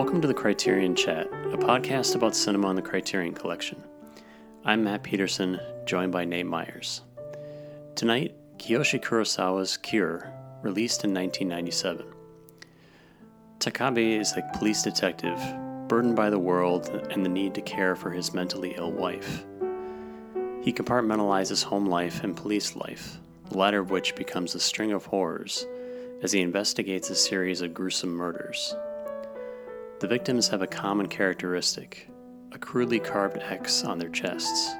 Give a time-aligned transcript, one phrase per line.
[0.00, 3.84] Welcome to the Criterion Chat, a podcast about cinema on the Criterion Collection.
[4.64, 7.02] I'm Matt Peterson, joined by Nate Myers.
[7.96, 10.32] Tonight, Kiyoshi Kurosawa's Cure,
[10.62, 12.06] released in 1997.
[13.58, 15.38] Takabe is a police detective,
[15.86, 19.44] burdened by the world and the need to care for his mentally ill wife.
[20.62, 23.18] He compartmentalizes home life and police life,
[23.50, 25.66] the latter of which becomes a string of horrors
[26.22, 28.74] as he investigates a series of gruesome murders.
[30.00, 32.08] The victims have a common characteristic
[32.52, 34.74] a crudely carved X on their chests.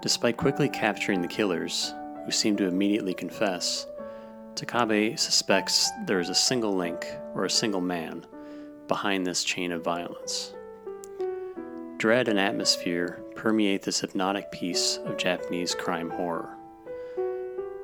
[0.00, 1.94] Despite quickly capturing the killers,
[2.24, 3.86] who seem to immediately confess,
[4.54, 8.26] Takabe suspects there is a single link, or a single man,
[8.88, 10.52] behind this chain of violence.
[11.98, 16.56] Dread and atmosphere permeate this hypnotic piece of Japanese crime horror.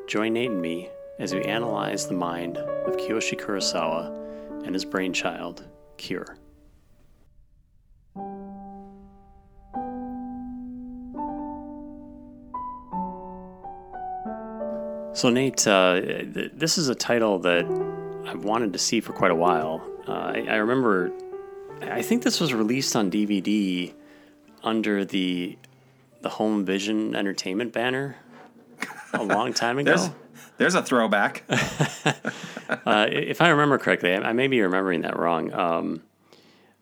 [0.09, 5.65] Join Nate and me as we analyze the mind of Kiyoshi Kurosawa and his brainchild,
[5.99, 6.37] cure.
[15.15, 17.65] So, Nate, uh, th- this is a title that
[18.27, 19.83] I've wanted to see for quite a while.
[20.07, 21.11] Uh, I-, I remember,
[21.83, 23.93] I think this was released on DVD
[24.63, 25.59] under the
[26.21, 28.17] the Home Vision Entertainment banner
[29.13, 30.13] a long time ago.
[30.59, 31.45] There's, a throwback.
[31.49, 35.53] uh, if I remember correctly, I, I may be remembering that wrong.
[35.53, 36.03] Um,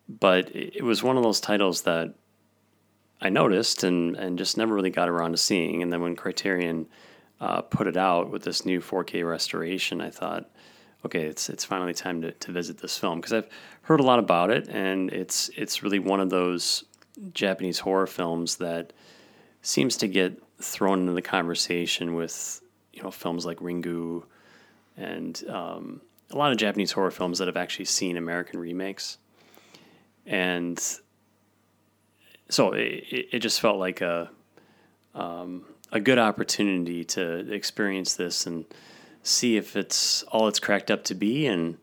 [0.09, 2.15] but it was one of those titles that
[3.21, 5.83] I noticed and, and just never really got around to seeing.
[5.83, 6.87] And then when Criterion
[7.41, 10.51] uh, put it out with this new 4K restoration, I thought,
[11.05, 13.49] okay, it's it's finally time to, to visit this film because I've
[13.83, 16.85] heard a lot about it, and it's it's really one of those
[17.33, 18.93] Japanese horror films that
[19.63, 22.61] seems to get thrown into the conversation with
[22.97, 24.25] you know films like Ringu
[24.97, 29.19] and um, a lot of Japanese horror films that have actually seen American remakes,
[30.25, 30.83] and
[32.49, 34.31] so it, it just felt like a
[35.15, 38.65] um, a good opportunity to experience this and
[39.23, 41.77] see if it's all it's cracked up to be, and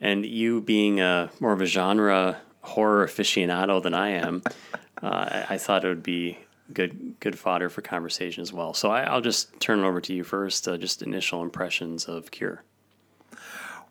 [0.00, 4.42] and you being a more of a genre horror aficionado than I am,
[5.02, 6.38] uh, I, I thought it would be
[6.72, 8.74] good good fodder for conversation as well.
[8.74, 10.66] So I, will just turn it over to you first.
[10.66, 12.62] Uh, just initial impressions of Cure.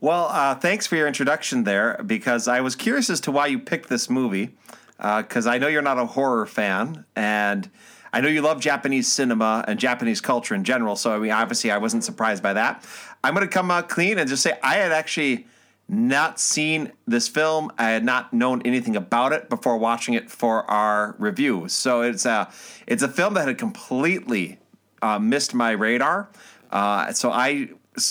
[0.01, 3.59] Well, uh, thanks for your introduction there, because I was curious as to why you
[3.59, 4.55] picked this movie.
[4.97, 7.69] Because uh, I know you're not a horror fan, and
[8.11, 10.95] I know you love Japanese cinema and Japanese culture in general.
[10.95, 12.85] So I mean, obviously, I wasn't surprised by that.
[13.23, 15.47] I'm going to come out clean and just say I had actually
[15.89, 17.71] not seen this film.
[17.77, 21.67] I had not known anything about it before watching it for our review.
[21.67, 22.51] So it's a
[22.85, 24.59] it's a film that had completely
[25.01, 26.29] uh, missed my radar.
[26.71, 27.69] Uh, so I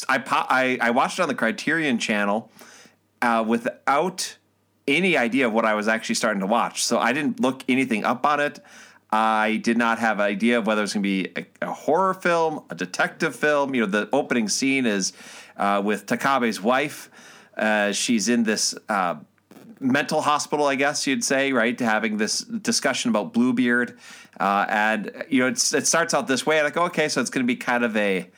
[0.08, 2.50] I, I I watched it on the Criterion Channel
[3.22, 4.36] uh, without
[4.88, 6.82] any idea of what I was actually starting to watch.
[6.82, 8.58] So I didn't look anything up on it.
[9.10, 11.72] I did not have an idea of whether it was going to be a, a,
[11.72, 13.74] horror film, a detective film.
[13.74, 15.14] You know, the opening scene is
[15.56, 17.10] uh, with Takabe's wife
[17.58, 19.16] uh, she's in this uh,
[19.80, 21.78] mental hospital, I guess you'd say, right?
[21.78, 23.98] Having this discussion about Bluebeard,
[24.40, 26.60] uh, and you know, it starts out this way.
[26.60, 28.28] I go, okay, so it's going to be kind of a,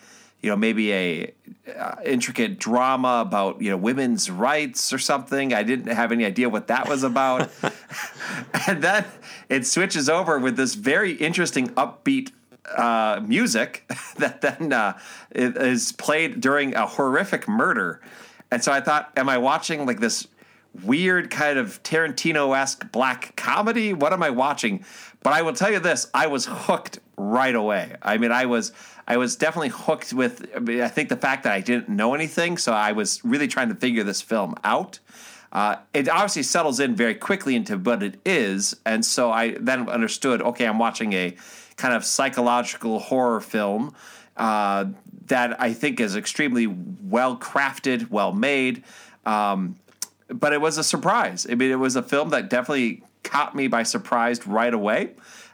[0.41, 1.32] you know, maybe a
[1.76, 5.52] uh, intricate drama about you know women's rights or something.
[5.52, 7.50] I didn't have any idea what that was about,
[8.66, 9.04] and then
[9.48, 12.32] it switches over with this very interesting upbeat
[12.75, 14.98] uh, music that then uh,
[15.34, 18.00] is played during a horrific murder.
[18.50, 20.27] And so I thought, am I watching like this
[20.84, 23.93] weird kind of Tarantino esque black comedy?
[23.93, 24.84] What am I watching?
[25.22, 27.97] But I will tell you this: I was hooked right away.
[28.03, 28.72] I mean, I was
[29.06, 30.49] I was definitely hooked with.
[30.55, 33.49] I, mean, I think the fact that I didn't know anything, so I was really
[33.49, 34.99] trying to figure this film out.
[35.53, 39.88] Uh, it obviously settles in very quickly into what it is, and so I then
[39.88, 40.41] understood.
[40.43, 41.37] Okay, I'm watching a
[41.76, 43.94] kind of psychological horror film
[44.37, 44.87] uh,
[45.31, 48.85] that I think is extremely well crafted, well made.
[49.25, 49.77] Um,
[50.29, 51.47] but it was a surprise.
[51.50, 55.11] I mean, it was a film that definitely caught me by surprise right away,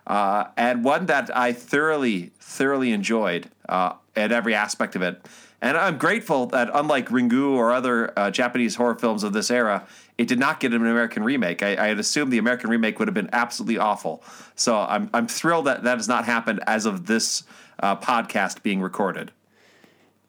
[0.07, 5.25] uh, and one that I thoroughly, thoroughly enjoyed uh, at every aspect of it.
[5.63, 9.87] And I'm grateful that, unlike Ringu or other uh, Japanese horror films of this era,
[10.19, 11.63] it did not get an American remake.
[11.63, 14.23] I, I, had assumed the American remake would have been absolutely awful.
[14.55, 17.45] So I'm, I'm thrilled that that has not happened as of this
[17.81, 19.33] uh, podcast being recorded.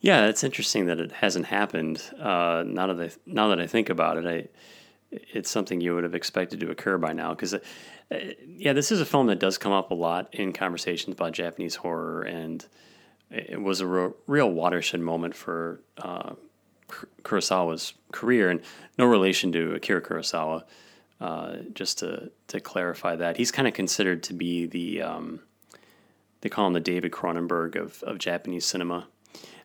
[0.08, 2.02] Yeah, it's interesting that it hasn't happened.
[2.18, 4.48] Uh, now that I, now that I think about it, I
[5.12, 7.60] it's something you would have expected to occur by now because, uh,
[8.48, 11.76] yeah, this is a film that does come up a lot in conversations about Japanese
[11.76, 12.66] horror, and
[13.30, 16.36] it was a real, real watershed moment for uh,
[17.24, 18.62] Kurosawa's career, and
[18.98, 20.64] no relation to Akira Kurosawa.
[21.20, 25.42] Uh, just to to clarify that he's kind of considered to be the um,
[26.40, 29.08] they call him the David Cronenberg of, of Japanese cinema,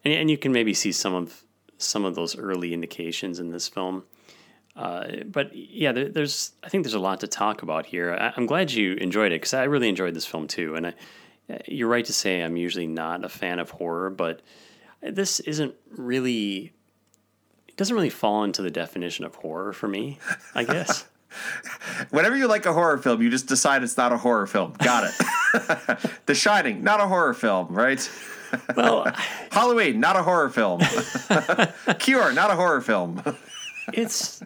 [0.05, 1.45] and, and you can maybe see some of
[1.79, 4.05] some of those early indications in this film.
[4.75, 8.15] Uh, but yeah, there, there's I think there's a lot to talk about here.
[8.15, 10.75] I, am glad you enjoyed it because I really enjoyed this film too.
[10.75, 10.95] And I,
[11.67, 14.41] you're right to say I'm usually not a fan of horror, but
[15.03, 16.73] this isn't really
[17.69, 20.19] it doesn't really fall into the definition of horror for me.
[20.55, 21.07] I guess.
[22.11, 24.75] Whenever you like a horror film, you just decide it's not a horror film.
[24.79, 26.11] Got it.
[26.27, 27.99] the Shining, not a horror film, right?
[28.77, 29.13] Well,
[29.51, 30.81] Halloween, not a horror film.
[31.99, 33.23] Cure, not a horror film.
[33.93, 34.43] it's,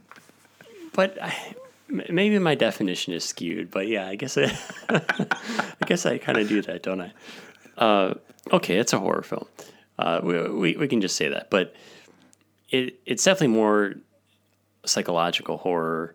[0.93, 1.55] but I,
[1.88, 3.70] maybe my definition is skewed.
[3.70, 4.56] But yeah, I guess I,
[4.88, 7.12] I guess I kind of do that, don't I?
[7.76, 8.14] Uh,
[8.53, 9.47] okay, it's a horror film.
[9.99, 11.75] Uh, we, we we can just say that, but
[12.70, 13.94] it it's definitely more
[14.85, 16.14] psychological horror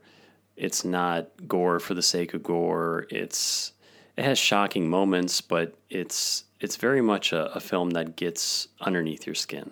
[0.61, 3.07] it's not gore for the sake of gore.
[3.09, 3.73] It's
[4.17, 9.25] it has shocking moments, but it's it's very much a, a film that gets underneath
[9.25, 9.71] your skin,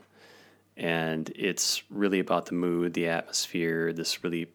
[0.78, 4.48] and it's really about the mood, the atmosphere, this really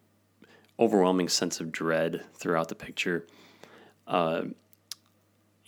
[0.78, 3.26] overwhelming sense of dread throughout the picture,
[4.06, 4.42] uh,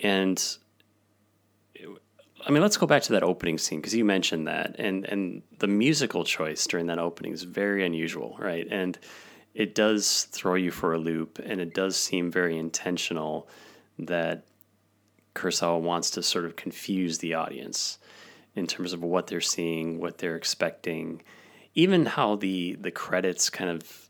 [0.02, 0.56] and.
[2.44, 5.42] I mean, let's go back to that opening scene because you mentioned that, and and
[5.58, 8.68] the musical choice during that opening is very unusual, right?
[8.70, 8.96] And
[9.52, 13.48] it does throw you for a loop, and it does seem very intentional
[13.98, 14.44] that
[15.34, 17.98] Kurosawa wants to sort of confuse the audience
[18.54, 21.22] in terms of what they're seeing, what they're expecting,
[21.74, 24.08] even how the the credits kind of,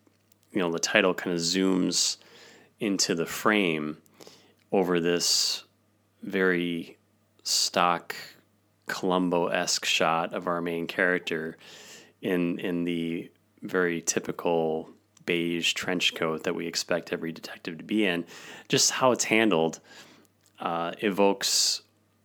[0.53, 2.17] you know, the title kind of zooms
[2.79, 3.99] into the frame
[4.73, 5.65] over this
[6.23, 6.97] very
[7.43, 8.15] stock
[8.87, 11.57] Columbo esque shot of our main character
[12.23, 13.31] in in the
[13.63, 14.89] very typical
[15.27, 18.25] beige trench coat that we expect every detective to be in.
[18.69, 19.81] Just how it's handled
[20.59, 21.83] uh, evokes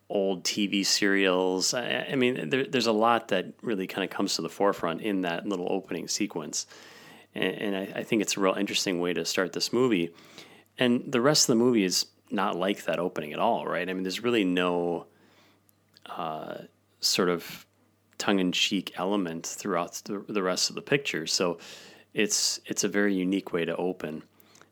[0.09, 1.73] old TV serials.
[1.73, 5.01] I, I mean, there, there's a lot that really kind of comes to the forefront
[5.01, 6.67] in that little opening sequence.
[7.33, 10.13] And, and I, I, think it's a real interesting way to start this movie.
[10.77, 13.89] And the rest of the movie is not like that opening at all, right?
[13.89, 15.07] I mean, there's really no
[16.05, 16.55] uh,
[16.99, 17.65] sort of
[18.17, 21.25] tongue in cheek element throughout the, the rest of the picture.
[21.25, 21.57] So
[22.13, 24.23] it's it's a very unique way to open.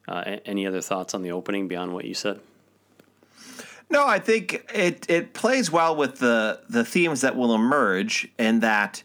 [0.08, 2.40] Uh, any other thoughts on the opening beyond what you said?
[3.90, 8.62] No, I think it it plays well with the the themes that will emerge, and
[8.62, 9.04] that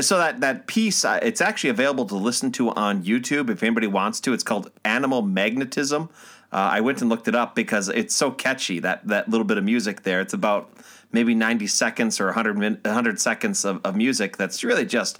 [0.00, 3.86] so that that piece uh, it's actually available to listen to on YouTube if anybody
[3.86, 4.32] wants to.
[4.32, 6.10] It's called Animal Magnetism.
[6.52, 9.58] Uh, I went and looked it up because it's so catchy that that little bit
[9.58, 10.20] of music there.
[10.20, 10.70] It's about
[11.12, 15.18] maybe 90 seconds or 100 min- 100 seconds of, of music that's really just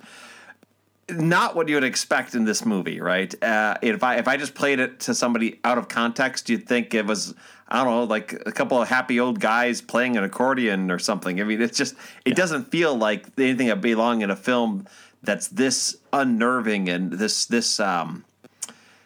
[1.09, 3.33] not what you would expect in this movie, right?
[3.43, 6.95] Uh, if I if I just played it to somebody out of context, you'd think
[6.95, 7.35] it was
[7.69, 11.41] I don't know, like a couple of happy old guys playing an accordion or something.
[11.41, 11.95] I mean, it's just
[12.25, 12.35] it yeah.
[12.35, 14.87] doesn't feel like anything that belong in a film
[15.23, 18.25] that's this unnerving and this this um,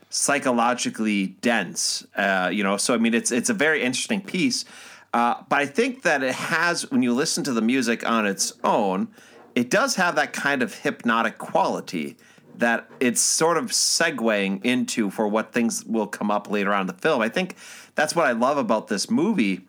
[0.09, 2.07] psychologically dense.
[2.17, 4.65] Uh, you know, so I mean, it's it's a very interesting piece.
[5.13, 8.53] Uh, but I think that it has, when you listen to the music on its
[8.63, 9.09] own,
[9.55, 12.17] it does have that kind of hypnotic quality
[12.57, 16.87] that it's sort of segueing into for what things will come up later on in
[16.87, 17.23] the film.
[17.23, 17.57] I think
[17.95, 19.63] that's what I love about this movie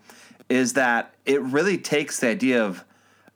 [0.49, 2.83] is that it really takes the idea of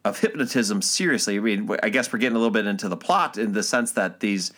[0.03, 1.37] of hypnotism seriously.
[1.37, 3.91] I mean, I guess we're getting a little bit into the plot in the sense
[3.93, 4.53] that these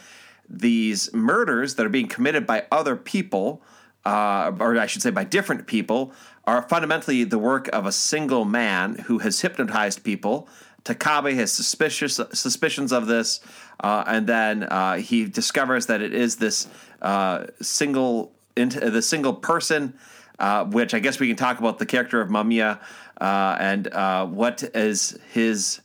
[0.49, 3.61] these murders that are being committed by other people,
[4.05, 6.11] uh, or I should say by different people,
[6.45, 10.49] are fundamentally the work of a single man who has hypnotized people
[10.87, 13.41] Takabe has suspicious suspicions of this,
[13.81, 16.67] uh, and then uh, he discovers that it is this
[17.01, 19.93] uh, single the single person,
[20.39, 22.79] uh, which I guess we can talk about the character of Mamiya
[23.19, 25.81] uh, and uh, what is his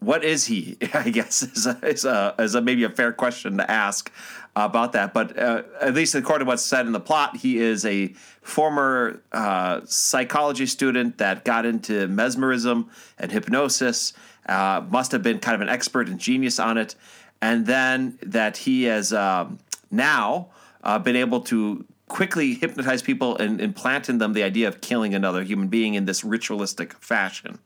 [0.00, 0.76] what is he?
[0.94, 4.12] I guess is a, is a, is a maybe a fair question to ask
[4.54, 5.14] about that.
[5.14, 8.08] But uh, at least according to what's said in the plot, he is a
[8.42, 14.12] former uh, psychology student that got into mesmerism and hypnosis.
[14.46, 16.96] Uh, must have been kind of an expert and genius on it,
[17.40, 19.58] and then that he has um,
[19.90, 20.48] now
[20.82, 25.14] uh, been able to quickly hypnotize people and implant in them the idea of killing
[25.14, 27.58] another human being in this ritualistic fashion.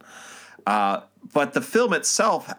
[0.66, 1.00] Uh,
[1.32, 2.52] but the film itself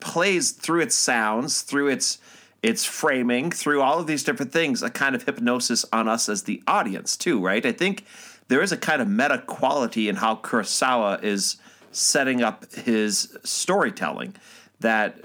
[0.00, 2.18] plays through its sounds, through its
[2.62, 6.42] its framing, through all of these different things, a kind of hypnosis on us as
[6.42, 7.64] the audience too, right?
[7.64, 8.04] I think
[8.48, 11.56] there is a kind of meta quality in how Kurosawa is
[11.92, 14.34] setting up his storytelling
[14.80, 15.24] that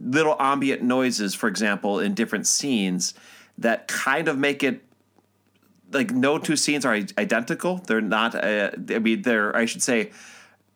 [0.00, 3.14] little ambient noises, for example, in different scenes
[3.58, 4.82] that kind of make it
[5.92, 7.78] like no two scenes are identical.
[7.78, 8.34] They're not.
[8.34, 9.54] Uh, I mean, they're.
[9.56, 10.10] I should say,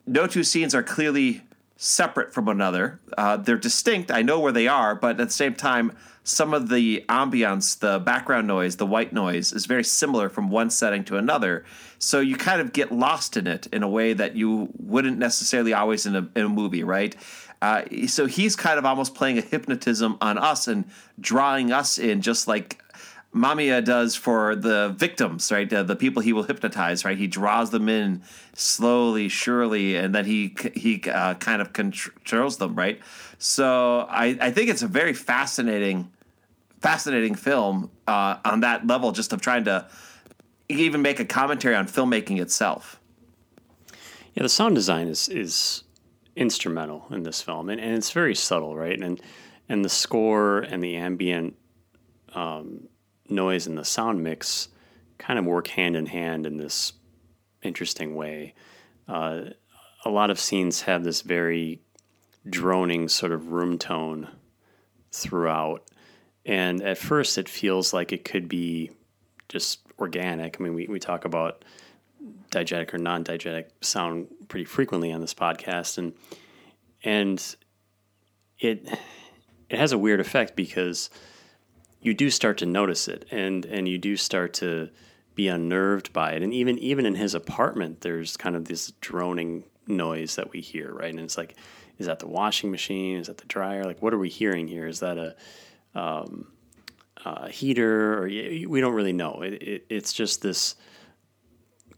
[0.07, 1.43] no two scenes are clearly
[1.83, 3.01] separate from another.
[3.17, 4.11] Uh, they're distinct.
[4.11, 7.99] I know where they are, but at the same time, some of the ambience, the
[7.99, 11.65] background noise, the white noise is very similar from one setting to another.
[11.99, 15.73] So you kind of get lost in it in a way that you wouldn't necessarily
[15.73, 17.17] always in a, in a movie, right?
[17.63, 20.85] Uh, so he's kind of almost playing a hypnotism on us and
[21.19, 22.83] drawing us in, just like
[23.35, 25.73] Mamiya does for the victims, right?
[25.73, 27.17] Uh, the people he will hypnotize, right?
[27.17, 28.23] He draws them in
[28.55, 33.01] slowly, surely, and then he he uh, kind of controls them, right?
[33.39, 36.11] So I, I think it's a very fascinating,
[36.81, 39.89] fascinating film uh, on that level, just of trying to
[40.69, 43.01] even make a commentary on filmmaking itself.
[44.35, 45.85] Yeah, the sound design is is
[46.35, 49.01] instrumental in this film, and, and it's very subtle, right?
[49.01, 49.21] And
[49.69, 51.57] and the score and the ambient
[52.35, 52.89] um,
[53.31, 54.69] noise and the sound mix
[55.19, 56.93] kind of work hand in hand in this
[57.63, 58.55] interesting way.
[59.07, 59.43] Uh,
[60.05, 61.81] a lot of scenes have this very
[62.49, 64.29] droning sort of room tone
[65.13, 65.85] throughout.
[66.47, 68.91] And at first, it feels like it could be
[69.49, 70.57] just organic.
[70.59, 71.65] I mean, we, we talk about
[72.51, 75.99] diegetic or non diegetic sound pretty frequently on this podcast.
[75.99, 76.15] And,
[77.05, 77.57] and
[78.59, 78.89] it,
[79.69, 81.11] it has a weird effect because
[82.01, 84.89] you do start to notice it and and you do start to
[85.35, 86.43] be unnerved by it.
[86.43, 90.93] And even even in his apartment there's kind of this droning noise that we hear
[90.93, 91.11] right?
[91.11, 91.57] And it's like
[91.99, 93.19] is that the washing machine?
[93.19, 93.85] Is that the dryer?
[93.85, 94.87] Like what are we hearing here?
[94.87, 95.37] Is that a
[95.95, 96.53] um,
[97.51, 98.23] heater?
[98.23, 99.43] Or we don't really know.
[99.43, 100.77] It, it, it's just this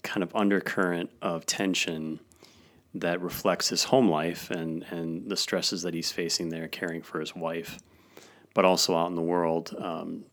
[0.02, 2.18] kind of undercurrent of tension
[2.94, 7.20] that reflects his home life and and the stresses that he's facing there caring for
[7.20, 7.78] his wife
[8.54, 10.24] but also out in the world, um,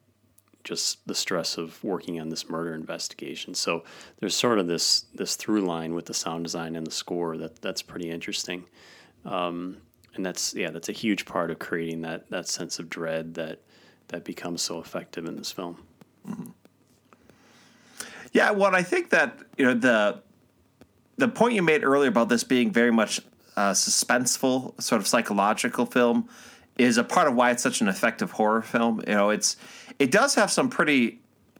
[0.63, 3.53] just the stress of working on this murder investigation.
[3.53, 3.83] So
[4.19, 7.61] there's sort of this this through line with the sound design and the score that
[7.61, 8.65] that's pretty interesting.
[9.25, 9.77] Um,
[10.15, 13.61] and that's yeah, that's a huge part of creating that that sense of dread that
[14.09, 15.83] that becomes so effective in this film.
[16.27, 16.49] Mm-hmm.
[18.33, 20.21] Yeah, well, I think that you know the
[21.17, 23.21] the point you made earlier about this being very much
[23.55, 26.29] a suspenseful, sort of psychological film
[26.79, 29.03] is a part of why it's such an effective horror film.
[29.05, 29.57] You know, it's
[29.99, 31.19] it does have some pretty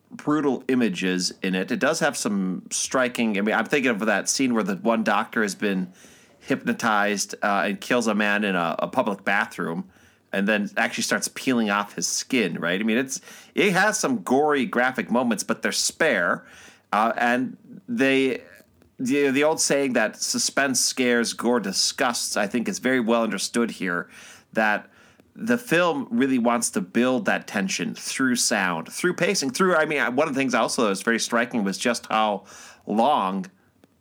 [0.10, 1.72] brutal images in it.
[1.72, 3.38] It does have some striking.
[3.38, 5.92] I mean, I'm thinking of that scene where the one doctor has been
[6.40, 9.90] hypnotized uh, and kills a man in a, a, public bathroom,
[10.32, 12.58] and then actually starts peeling off his skin.
[12.58, 12.80] Right?
[12.80, 13.20] I mean, it's
[13.54, 16.46] it has some gory, graphic moments, but they're spare,
[16.92, 17.58] uh, and
[17.88, 18.44] they.
[19.02, 23.72] The, the old saying that suspense scares, gore disgusts, I think is very well understood
[23.72, 24.10] here.
[24.52, 24.90] That
[25.36, 29.76] the film really wants to build that tension through sound, through pacing, through.
[29.76, 32.46] I mean, one of the things also that was very striking was just how
[32.86, 33.46] long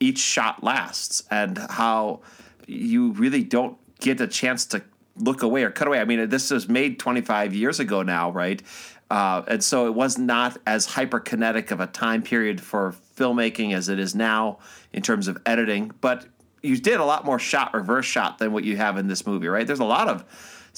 [0.01, 2.21] each shot lasts and how
[2.67, 4.83] you really don't get a chance to
[5.17, 6.01] look away or cut away.
[6.01, 8.63] I mean, this was made 25 years ago now, right?
[9.11, 13.89] Uh, and so it was not as hyperkinetic of a time period for filmmaking as
[13.89, 14.59] it is now
[14.93, 15.93] in terms of editing.
[16.01, 16.27] But
[16.63, 19.49] you did a lot more shot reverse shot than what you have in this movie,
[19.49, 19.67] right?
[19.67, 20.25] There's a lot of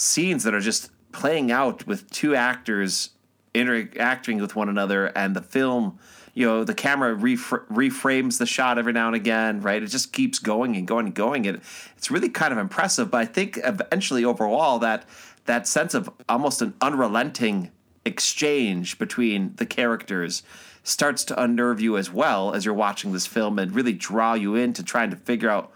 [0.01, 3.11] scenes that are just playing out with two actors
[3.53, 5.99] interacting with one another and the film
[6.33, 9.83] you know the camera refra- reframes the shot every now and again right?
[9.83, 11.61] It just keeps going and going and going it
[11.99, 15.05] it's really kind of impressive but i think eventually overall that
[15.45, 17.71] that sense of almost an unrelenting
[18.07, 20.43] exchange between the characters
[20.83, 24.55] starts to unnerve you as well as you're watching this film and really draw you
[24.55, 25.71] into trying to figure out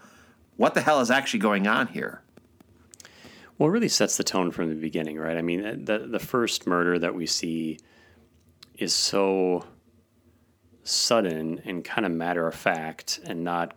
[0.55, 2.21] what the hell is actually going on here
[3.57, 5.37] well, it really sets the tone from the beginning, right?
[5.37, 7.79] I mean, uh, the the first murder that we see
[8.77, 9.65] is so
[10.83, 13.75] sudden and kind of matter of fact, and not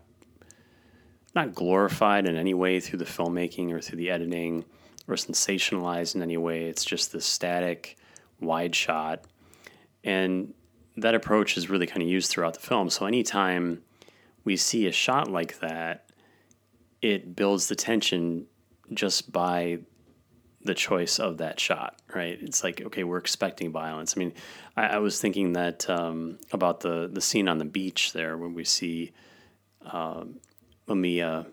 [1.35, 4.64] not glorified in any way through the filmmaking or through the editing
[5.06, 6.64] or sensationalized in any way.
[6.64, 7.97] It's just this static,
[8.40, 9.25] wide shot,
[10.02, 10.54] and
[10.97, 12.90] that approach is really kind of used throughout the film.
[12.90, 13.82] So anytime
[14.42, 16.11] we see a shot like that,
[17.00, 18.47] it builds the tension
[18.92, 19.78] just by
[20.62, 22.38] the choice of that shot, right?
[22.40, 24.14] It's like, okay, we're expecting violence.
[24.16, 24.33] I mean,
[24.76, 28.54] I, I was thinking that um, about the the scene on the beach there when
[28.54, 29.12] we see
[29.83, 30.40] um,
[30.87, 31.47] Mamiya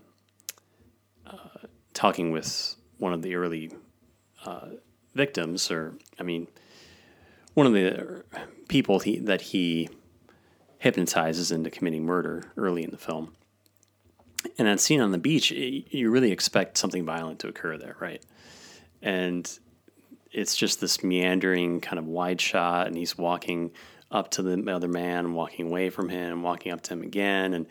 [1.27, 3.71] uh, talking with one of the early
[4.45, 4.69] uh,
[5.13, 6.47] victims, or I mean,
[7.53, 8.23] one of the
[8.67, 9.89] people he, that he
[10.79, 13.33] hypnotizes into committing murder early in the film
[14.57, 18.21] and that scene on the beach, you really expect something violent to occur there, right?
[19.05, 19.59] and
[20.31, 23.71] it's just this meandering kind of wide shot, and he's walking
[24.11, 27.67] up to the other man, walking away from him, walking up to him again, and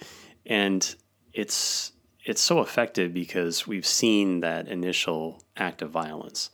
[0.47, 0.95] and
[1.35, 1.93] it's
[2.25, 6.51] it's so effective because we've seen that initial act of violence,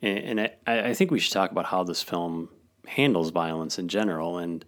[0.00, 2.48] and, and I, I think we should talk about how this film
[2.86, 4.64] handles violence in general and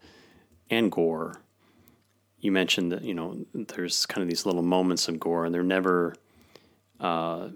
[0.69, 1.41] and gore.
[2.45, 5.63] You mentioned that you know there's kind of these little moments of gore, and they're
[5.63, 6.15] never
[7.01, 7.49] uh,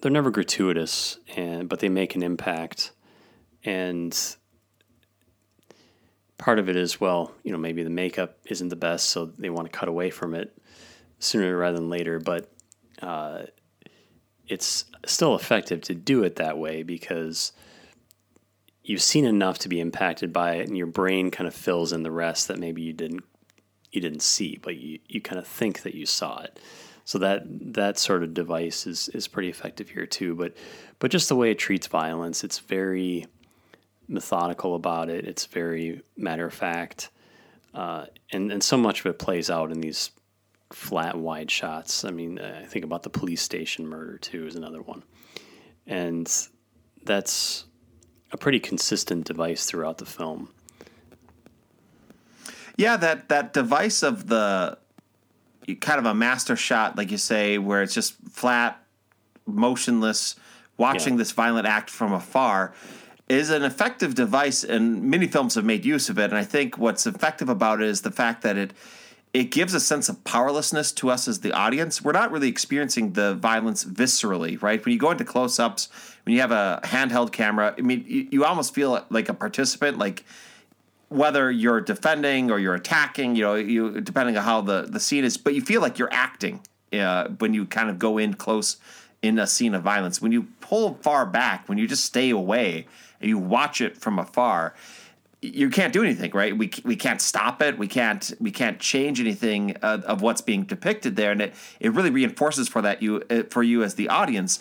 [0.00, 2.92] they're never gratuitous, and but they make an impact.
[3.64, 4.16] And
[6.38, 9.50] part of it is well, you know, maybe the makeup isn't the best, so they
[9.50, 10.56] want to cut away from it
[11.18, 12.20] sooner rather than later.
[12.20, 12.48] But
[13.02, 13.46] uh,
[14.46, 17.50] it's still effective to do it that way because
[18.84, 22.04] you've seen enough to be impacted by it, and your brain kind of fills in
[22.04, 23.24] the rest that maybe you didn't
[23.92, 26.58] you didn't see, but you, you kind of think that you saw it.
[27.04, 27.42] So that
[27.74, 30.34] that sort of device is is pretty effective here too.
[30.34, 30.56] But
[30.98, 33.26] but just the way it treats violence, it's very
[34.08, 35.26] methodical about it.
[35.26, 37.10] It's very matter of fact,
[37.74, 40.10] uh, and and so much of it plays out in these
[40.72, 42.04] flat, wide shots.
[42.04, 45.02] I mean, I think about the police station murder too is another one,
[45.86, 46.32] and
[47.04, 47.64] that's
[48.30, 50.50] a pretty consistent device throughout the film.
[52.76, 54.78] Yeah, that that device of the
[55.80, 58.82] kind of a master shot, like you say, where it's just flat,
[59.46, 60.36] motionless,
[60.76, 61.18] watching yeah.
[61.18, 62.74] this violent act from afar,
[63.28, 66.24] is an effective device, and many films have made use of it.
[66.24, 68.72] And I think what's effective about it is the fact that it
[69.32, 72.02] it gives a sense of powerlessness to us as the audience.
[72.02, 74.84] We're not really experiencing the violence viscerally, right?
[74.84, 75.88] When you go into close ups,
[76.24, 79.96] when you have a handheld camera, I mean, you, you almost feel like a participant,
[79.96, 80.26] like
[81.12, 85.24] whether you're defending or you're attacking, you know, you depending on how the, the scene
[85.24, 86.60] is, but you feel like you're acting
[86.92, 88.76] uh, when you kind of go in close
[89.22, 90.20] in a scene of violence.
[90.20, 92.86] When you pull far back, when you just stay away
[93.20, 94.74] and you watch it from afar,
[95.40, 96.56] you can't do anything, right?
[96.56, 97.76] We we can't stop it.
[97.76, 101.92] We can't we can't change anything uh, of what's being depicted there, and it, it
[101.92, 104.60] really reinforces for that you uh, for you as the audience.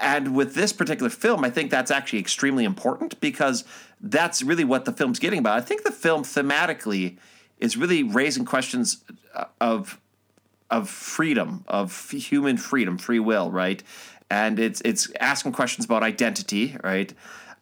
[0.00, 3.64] And with this particular film, I think that's actually extremely important because
[4.02, 5.56] that's really what the film's getting about.
[5.56, 7.18] I think the film thematically
[7.58, 9.98] is really raising questions uh, of
[10.70, 13.82] of freedom, of human freedom, free will, right?
[14.30, 17.12] And it's it's asking questions about identity, right?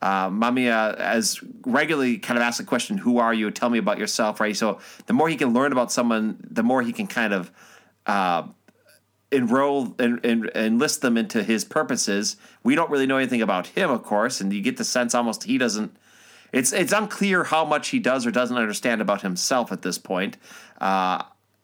[0.01, 3.51] Uh, Mamiya as regularly kind of asks the question, "Who are you?
[3.51, 4.57] Tell me about yourself." Right.
[4.57, 7.51] So the more he can learn about someone, the more he can kind of
[8.07, 8.45] uh,
[9.31, 12.37] enroll and, and enlist them into his purposes.
[12.63, 15.45] We don't really know anything about him, of course, and you get the sense almost
[15.45, 15.95] he doesn't.
[16.53, 20.37] It's it's unclear how much he does or doesn't understand about himself at this point.
[20.81, 21.23] Uh,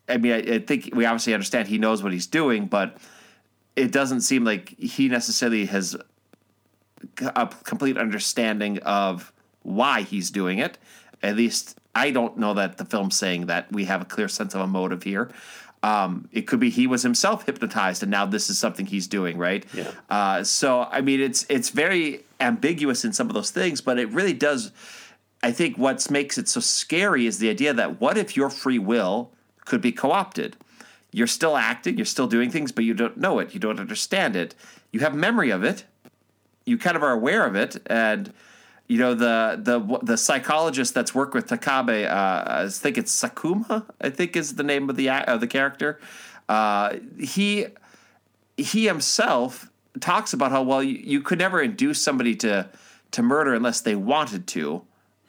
[0.09, 2.97] I mean, I, I think we obviously understand he knows what he's doing, but
[3.75, 5.97] it doesn't seem like he necessarily has
[7.21, 10.79] a complete understanding of why he's doing it.
[11.23, 14.55] At least I don't know that the film's saying that we have a clear sense
[14.55, 15.31] of a motive here.
[15.87, 19.39] Um, it could be he was himself hypnotized, and now this is something he's doing,
[19.39, 19.65] right?
[19.73, 19.93] Yeah.
[20.11, 24.09] Uh, so I mean, it's it's very ambiguous in some of those things, but it
[24.11, 24.73] really does.
[25.45, 28.81] I think what makes it so scary is the idea that what if your free
[28.81, 29.31] will
[29.65, 30.57] could be co-opted?
[31.13, 34.35] You're still acting, you're still doing things, but you don't know it, you don't understand
[34.35, 34.57] it.
[34.91, 35.85] You have memory of it,
[36.65, 38.33] you kind of are aware of it, and
[38.89, 43.85] you know the the the psychologist that's worked with Takabe, uh, I think it's Sakuma,
[44.01, 46.01] I think is the name of the of the character.
[46.49, 47.67] Uh, he
[48.57, 49.71] he himself
[50.01, 52.69] talks about how well you, you could never induce somebody to
[53.13, 54.83] to murder unless they wanted to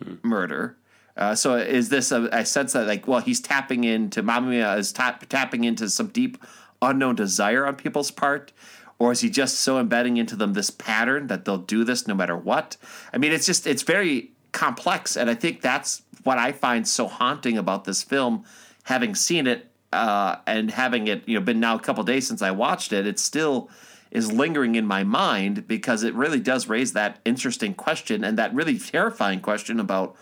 [0.04, 0.16] hmm.
[0.22, 0.78] murder.
[1.16, 4.92] Uh, so is this a, I sense that like well he's tapping into Mamiya is
[4.92, 6.38] tap, tapping into some deep
[6.82, 8.52] unknown desire on people's part
[9.00, 12.16] or is he just so embedding into them this pattern that they'll do this no
[12.16, 12.78] matter what?
[13.14, 17.08] I mean, it's just it's very complex, and I think that's what I find so
[17.08, 18.44] haunting about this film.
[18.84, 22.42] Having seen it uh, and having it, you know, been now a couple days since
[22.42, 23.70] I watched it, it still
[24.12, 28.54] is lingering in my mind because it really does raise that interesting question and that
[28.54, 30.16] really terrifying question about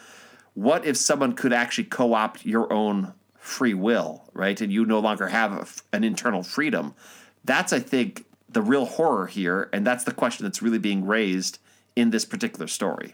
[0.56, 4.60] what if someone could actually co-opt your own free will, right?
[4.60, 6.96] And you no longer have an internal freedom.
[7.44, 11.60] That's, I think, the real horror here, and that's the question that's really being raised
[11.94, 13.14] in this particular story.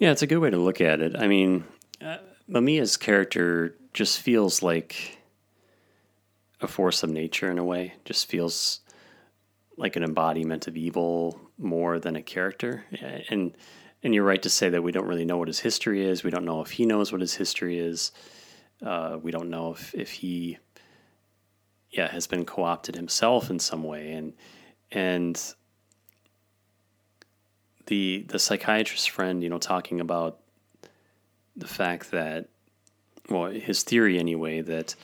[0.00, 1.14] Yeah, it's a good way to look at it.
[1.16, 1.62] I mean,
[2.04, 2.16] uh,
[2.50, 5.18] Mamiya's character just feels like
[6.60, 7.94] a force of nature in a way.
[8.04, 8.80] Just feels
[9.76, 12.84] like an embodiment of evil more than a character.
[13.28, 13.56] And
[14.02, 16.24] and you're right to say that we don't really know what his history is.
[16.24, 18.10] We don't know if he knows what his history is.
[18.82, 20.58] Uh, we don't know if, if he
[21.90, 24.32] yeah has been co-opted himself in some way and
[24.92, 25.54] and
[27.90, 30.38] the the psychiatrist friend, you know, talking about
[31.56, 32.48] the fact that,
[33.28, 34.94] well, his theory anyway, that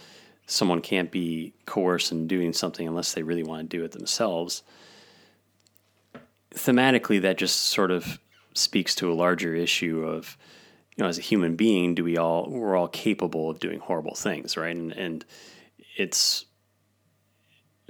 [0.46, 4.62] someone can't be coerced into doing something unless they really want to do it themselves.
[6.54, 8.18] Thematically, that just sort of
[8.54, 10.38] speaks to a larger issue of,
[10.96, 14.14] you know, as a human being, do we all we're all capable of doing horrible
[14.14, 14.74] things, right?
[14.74, 15.24] And and
[15.96, 16.46] it's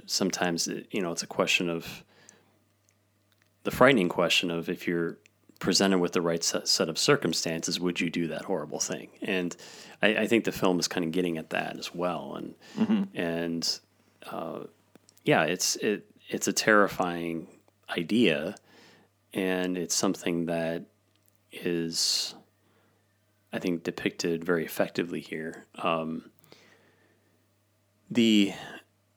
[0.07, 2.03] sometimes you know it's a question of
[3.63, 5.17] the frightening question of if you're
[5.59, 9.09] presented with the right set, of circumstances, would you do that horrible thing?
[9.21, 9.55] And
[10.01, 12.35] I, I think the film is kind of getting at that as well.
[12.35, 13.17] And mm-hmm.
[13.17, 13.79] and
[14.31, 14.59] uh,
[15.23, 17.47] yeah, it's it it's a terrifying
[17.95, 18.55] idea,
[19.33, 20.83] and it's something that
[21.51, 22.35] is,
[23.51, 25.65] I think, depicted very effectively here.
[25.75, 26.29] Um,
[28.09, 28.53] the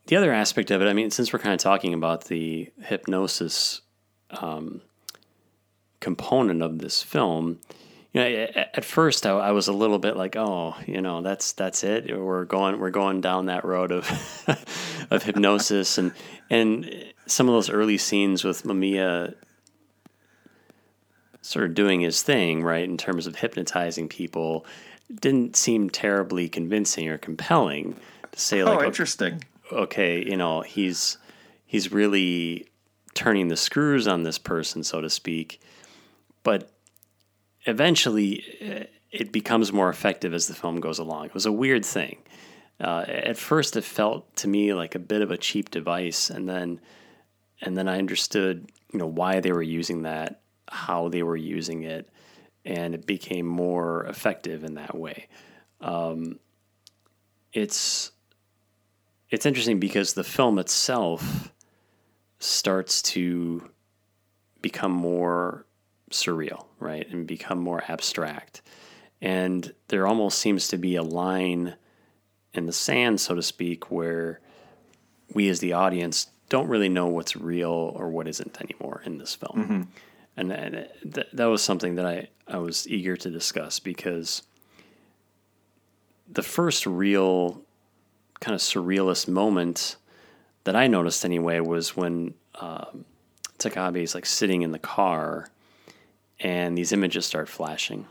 [0.07, 3.81] the other aspect of it, I mean, since we're kind of talking about the hypnosis
[4.31, 4.81] um,
[6.01, 7.61] component of this film,
[8.13, 11.53] you know, at first I, I, was a little bit like, oh, you know, that's
[11.53, 12.19] that's it.
[12.19, 16.13] We're going we're going down that road of of hypnosis and
[16.49, 19.35] and some of those early scenes with Mamiya
[21.43, 24.67] sort of doing his thing, right, in terms of hypnotizing people,
[25.21, 27.97] didn't seem terribly convincing or compelling
[28.33, 29.43] to say like, oh, interesting.
[29.73, 31.19] Okay, you know, he's
[31.67, 32.67] he's really
[33.15, 35.61] turning the screws on this person, so to speak
[36.43, 36.71] but
[37.67, 41.27] eventually eh, it becomes more effective as the film goes along.
[41.27, 42.19] It was a weird thing.
[42.81, 46.49] Uh, at first, it felt to me like a bit of a cheap device, and
[46.49, 46.81] then
[47.61, 51.83] and then I understood, you know, why they were using that, how they were using
[51.83, 52.09] it,
[52.65, 55.29] and it became more effective in that way.
[55.83, 56.39] Um,
[57.53, 58.13] it's
[59.31, 61.53] it's interesting because the film itself
[62.38, 63.71] starts to
[64.61, 65.66] become more
[66.11, 68.62] surreal, right, and become more abstract.
[69.21, 71.77] And there almost seems to be a line
[72.53, 74.40] in the sand, so to speak, where
[75.33, 79.35] we as the audience don't really know what's real or what isn't anymore in this
[79.35, 79.64] film.
[79.64, 79.83] Mm-hmm.
[80.37, 84.43] And, and th- that was something that I, I was eager to discuss because
[86.29, 87.62] the first real
[88.40, 89.96] kind of surrealist moment
[90.64, 93.05] that I noticed anyway was when um,
[93.59, 95.48] Takabe is like sitting in the car
[96.40, 98.07] and these images start flashing.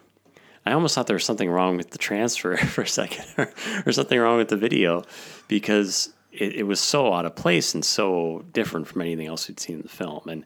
[0.66, 3.52] I almost thought there was something wrong with the transfer for a second, or,
[3.86, 5.04] or something wrong with the video,
[5.48, 9.60] because it, it, was so out of place and so different from anything else we'd
[9.60, 10.46] seen in the film, and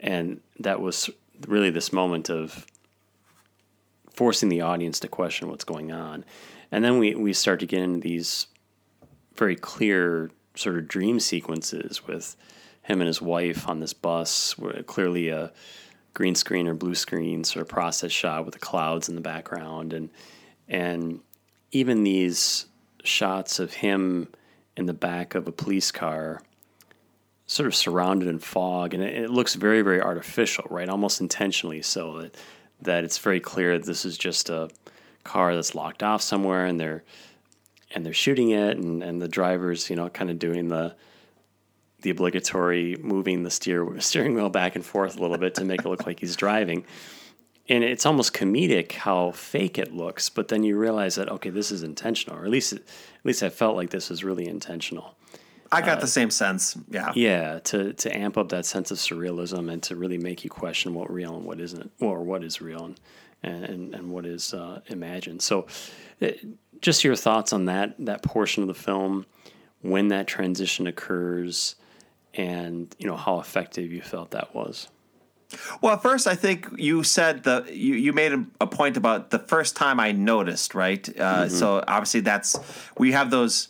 [0.00, 1.08] and that was
[1.48, 2.66] really this moment of
[4.12, 6.24] forcing the audience to question what's going on,
[6.70, 8.48] and then we we start to get into these
[9.36, 12.36] very clear sort of dream sequences with
[12.82, 14.54] him and his wife on this bus,
[14.86, 15.52] clearly a
[16.12, 19.92] green screen or blue screen sort of process shot with the clouds in the background.
[19.92, 20.10] And
[20.68, 21.20] and
[21.72, 22.66] even these
[23.02, 24.28] shots of him
[24.76, 26.40] in the back of a police car
[27.46, 30.88] sort of surrounded in fog and it, it looks very very artificial right?
[30.88, 32.36] Almost intentionally so that
[32.80, 34.70] that it's very clear that this is just a
[35.24, 37.02] car that's locked off somewhere and they're
[37.94, 40.94] and they're shooting it and, and the driver's you know kind of doing the
[42.04, 45.80] the obligatory moving the steer steering wheel back and forth a little bit to make
[45.80, 46.84] it look like he's driving.
[47.66, 51.72] And it's almost comedic how fake it looks, but then you realize that okay, this
[51.72, 52.82] is intentional, or at least at
[53.24, 55.16] least I felt like this was really intentional.
[55.72, 56.76] I got uh, the same sense.
[56.90, 57.10] Yeah.
[57.14, 60.92] Yeah, to to amp up that sense of surrealism and to really make you question
[60.92, 64.82] what real and what isn't, or what is real and and and what is uh,
[64.88, 65.40] imagined.
[65.40, 65.66] So,
[66.20, 66.44] it,
[66.84, 69.24] just your thoughts on that that portion of the film,
[69.80, 71.76] when that transition occurs,
[72.34, 74.88] and you know how effective you felt that was.
[75.80, 79.76] Well, first, I think you said the you, you made a, point about the first
[79.76, 81.08] time I noticed, right?
[81.08, 81.12] Uh,
[81.44, 81.54] mm-hmm.
[81.54, 82.58] So obviously, that's
[82.98, 83.68] we have those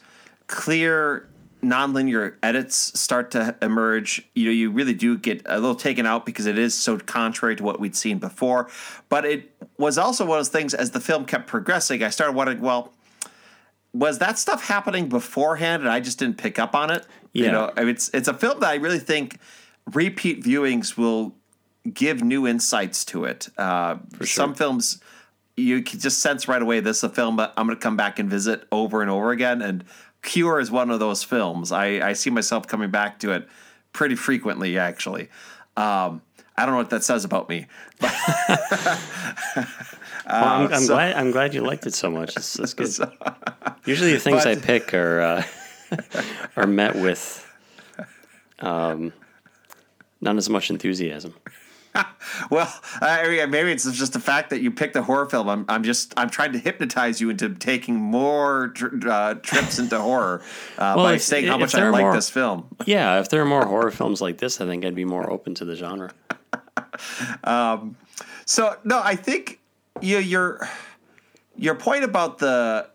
[0.49, 1.29] clear
[1.63, 4.29] nonlinear edits start to emerge.
[4.35, 7.55] You know, you really do get a little taken out because it is so contrary
[7.57, 8.69] to what we'd seen before.
[9.09, 12.03] But it was also one of those things as the film kept progressing.
[12.03, 12.93] I started wondering, well,
[13.95, 17.07] was that stuff happening beforehand and I just didn't pick up on it?
[17.33, 17.47] Yeah.
[17.47, 19.39] You know, I mean, it's it's a film that I really think
[19.93, 21.35] repeat viewings will
[21.93, 23.49] give new insights to it.
[23.57, 24.27] Uh, sure.
[24.27, 25.01] Some films
[25.57, 27.97] you can just sense right away this is a film that I'm going to come
[27.97, 29.63] back and visit over and over again.
[29.63, 29.85] And
[30.23, 31.71] Cure is one of those films.
[31.71, 33.49] I, I see myself coming back to it
[33.93, 35.29] pretty frequently, actually.
[35.77, 36.23] Um,
[36.57, 37.67] I don't know what that says about me.
[38.01, 38.13] But
[40.27, 41.17] well, I'm, I'm so, glad.
[41.17, 42.35] I'm glad you liked it so much.
[42.35, 42.89] That's, that's good.
[42.89, 43.11] So,
[43.85, 45.45] Usually, the things but, I pick are uh,
[46.57, 47.47] are met with
[48.61, 49.13] um,
[50.21, 51.35] not as much enthusiasm.
[52.51, 52.73] well,
[53.29, 55.49] mean, maybe it's just the fact that you picked a horror film.
[55.49, 60.01] I'm, I'm just, I'm trying to hypnotize you into taking more tr- uh, trips into
[60.01, 60.43] horror
[60.77, 62.67] uh, Well, by if- saying how much I like more- this film.
[62.85, 65.55] Yeah, if there are more horror films like this, I think I'd be more open
[65.55, 66.11] to the genre.
[68.47, 69.61] So no, I think
[70.01, 70.69] you your
[71.57, 72.89] your point about the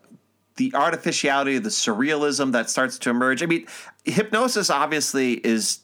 [0.56, 3.42] the artificiality, the surrealism that starts to emerge.
[3.42, 3.66] I mean,
[4.04, 5.80] hypnosis obviously is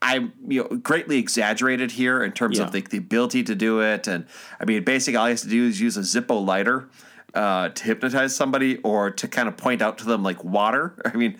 [0.00, 2.64] I'm you know greatly exaggerated here in terms Yeah.
[2.64, 4.26] of the, the ability to do it, and
[4.60, 6.88] I mean, basically all he has to do is use a Zippo lighter
[7.34, 10.94] uh, to hypnotize somebody or to kind of point out to them like water.
[11.04, 11.38] I mean,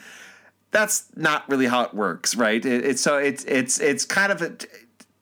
[0.71, 2.65] that's not really how it works, right?
[2.65, 4.57] It, it's so it's it's it's kind of a,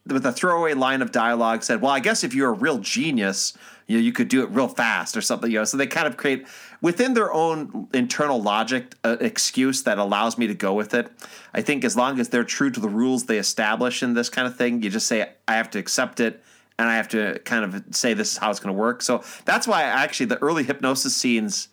[0.06, 3.52] with a throwaway line of dialogue said, "Well, I guess if you're a real genius,
[3.86, 6.06] you know, you could do it real fast or something." You know, so they kind
[6.06, 6.46] of create
[6.80, 11.10] within their own internal logic an excuse that allows me to go with it.
[11.52, 14.46] I think as long as they're true to the rules they establish in this kind
[14.46, 16.42] of thing, you just say, "I have to accept it."
[16.78, 19.02] And I have to kind of say this is how it's going to work.
[19.02, 21.68] So that's why I actually the early hypnosis scenes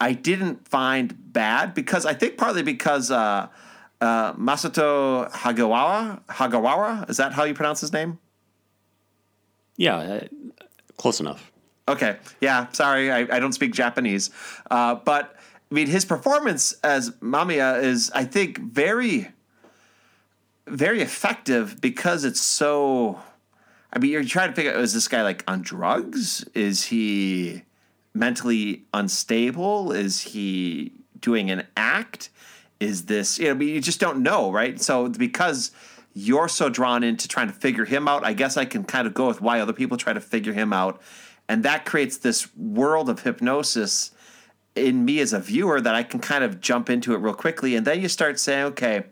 [0.00, 3.48] I didn't find bad because I think partly because uh,
[4.00, 8.18] uh, Masato Hagawara Hagawara is that how you pronounce his name?
[9.76, 10.20] Yeah, uh,
[10.96, 11.52] close enough.
[11.88, 14.30] Okay, yeah, sorry, I, I don't speak Japanese,
[14.70, 15.36] uh, but
[15.70, 19.28] I mean his performance as Mamiya is I think very
[20.70, 23.20] very effective because it's so.
[23.92, 26.44] I mean, you're trying to figure out is this guy like on drugs?
[26.54, 27.62] Is he
[28.14, 29.92] mentally unstable?
[29.92, 32.30] Is he doing an act?
[32.80, 34.80] Is this, you know, you just don't know, right?
[34.80, 35.70] So because
[36.14, 39.14] you're so drawn into trying to figure him out, I guess I can kind of
[39.14, 41.00] go with why other people try to figure him out.
[41.48, 44.12] And that creates this world of hypnosis
[44.74, 47.76] in me as a viewer that I can kind of jump into it real quickly.
[47.76, 49.04] And then you start saying, okay,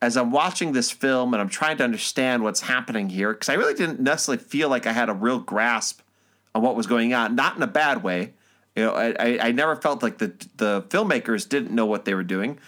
[0.00, 3.54] as I'm watching this film and I'm trying to understand what's happening here, because I
[3.54, 6.00] really didn't necessarily feel like I had a real grasp
[6.54, 8.34] on what was going on, not in a bad way.
[8.76, 12.22] You know, I, I, never felt like the the filmmakers didn't know what they were
[12.22, 12.58] doing.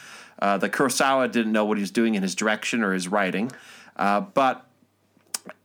[0.44, 3.50] Uh, the Kurosawa didn't know what he was doing in his direction or his writing,
[3.96, 4.66] uh, but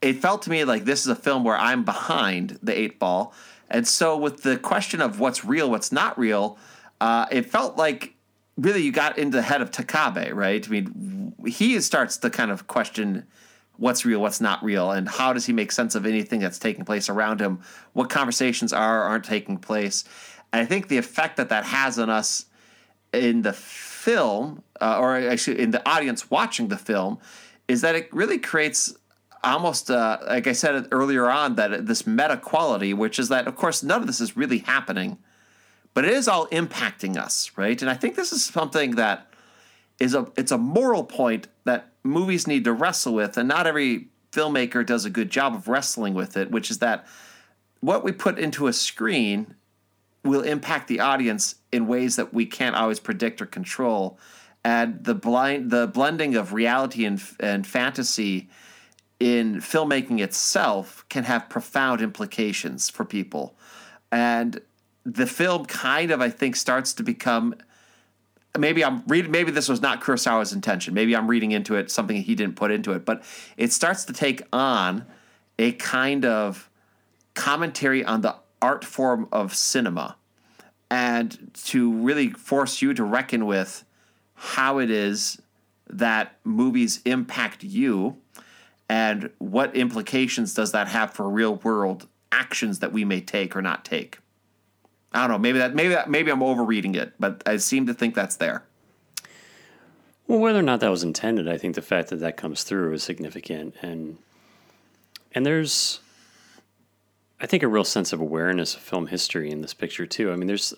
[0.02, 3.34] it felt to me like this is a film where I'm behind the eight ball,
[3.70, 6.58] and so with the question of what's real, what's not real,
[7.02, 8.14] uh, it felt like
[8.56, 10.66] really you got into the head of Takabe, right?
[10.66, 13.28] I mean, he starts to kind of question
[13.76, 16.86] what's real, what's not real, and how does he make sense of anything that's taking
[16.86, 17.60] place around him?
[17.92, 20.06] What conversations are aren't taking place?
[20.54, 22.46] And I think the effect that that has on us
[23.12, 23.52] in the
[24.00, 27.20] film, uh, or actually in the audience watching the film,
[27.68, 28.96] is that it really creates
[29.44, 33.56] almost, uh, like I said earlier on, that this meta quality, which is that, of
[33.56, 35.18] course, none of this is really happening,
[35.94, 37.82] but it is all impacting us, right?
[37.82, 39.28] And I think this is something that
[40.00, 44.08] is a it's a moral point that movies need to wrestle with, and not every
[44.32, 47.06] filmmaker does a good job of wrestling with it, which is that
[47.82, 49.56] what we put into a screen
[50.24, 54.20] will impact the audience in ways that we can't always predict or control.
[54.64, 58.50] And the blind the blending of reality and and fantasy
[59.20, 63.56] in filmmaking itself can have profound implications for people.
[64.12, 64.62] And
[65.06, 67.56] the film kind of I think starts to become
[68.58, 70.94] maybe I'm reading maybe this was not Kurosawa's intention.
[70.94, 73.24] Maybe I'm reading into it something he didn't put into it, but
[73.56, 75.06] it starts to take on
[75.58, 76.70] a kind of
[77.34, 80.16] commentary on the art form of cinema
[80.90, 83.86] and to really force you to reckon with
[84.34, 85.42] how it is
[85.88, 88.18] that movies impact you
[88.88, 93.62] and what implications does that have for real world actions that we may take or
[93.62, 94.20] not take.
[95.12, 95.38] I don't know.
[95.40, 95.74] Maybe that.
[95.74, 96.10] Maybe that.
[96.10, 98.64] Maybe I'm overreading it, but I seem to think that's there.
[100.28, 102.94] Well, whether or not that was intended, I think the fact that that comes through
[102.94, 104.20] is significant, and
[105.32, 106.00] and there's,
[107.42, 110.32] I think, a real sense of awareness of film history in this picture too.
[110.32, 110.74] I mean, there's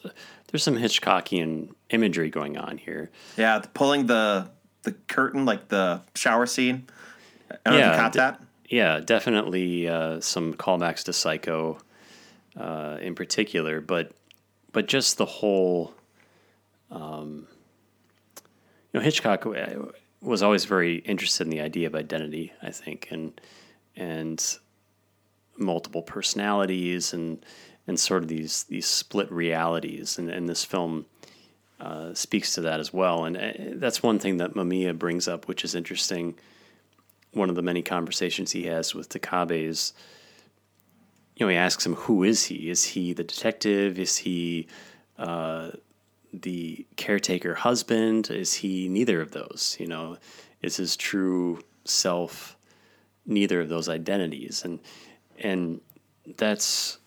[0.52, 3.10] there's some Hitchcockian imagery going on here.
[3.38, 4.50] Yeah, the- pulling the
[4.84, 6.88] the curtain like the shower scene.
[7.50, 8.42] I don't know if you Yeah, caught d- that.
[8.70, 11.78] Yeah, definitely uh, some callbacks to Psycho,
[12.58, 14.12] uh, in particular, but
[14.72, 15.94] but just the whole.
[16.90, 17.48] Um,
[18.94, 19.54] you know, Hitchcock uh,
[20.22, 22.52] was always very interested in the idea of identity.
[22.62, 23.40] I think, and
[23.96, 24.58] and
[25.62, 27.46] multiple personalities and
[27.88, 31.06] and sort of these these split realities, and, and this film
[31.80, 33.26] uh, speaks to that as well.
[33.26, 36.36] And uh, that's one thing that Mamiya brings up, which is interesting
[37.34, 39.94] one of the many conversations he has with Takabe is,
[41.36, 42.70] you know, he asks him, "Who is he?
[42.70, 43.98] Is he the detective?
[43.98, 44.68] Is he
[45.18, 45.72] uh,
[46.34, 48.30] the caretaker husband?
[48.30, 49.78] Is he neither of those?
[49.80, 50.18] You know,
[50.62, 52.58] is his true self
[53.26, 54.80] neither of those identities, and
[55.42, 55.82] and
[56.38, 56.98] that's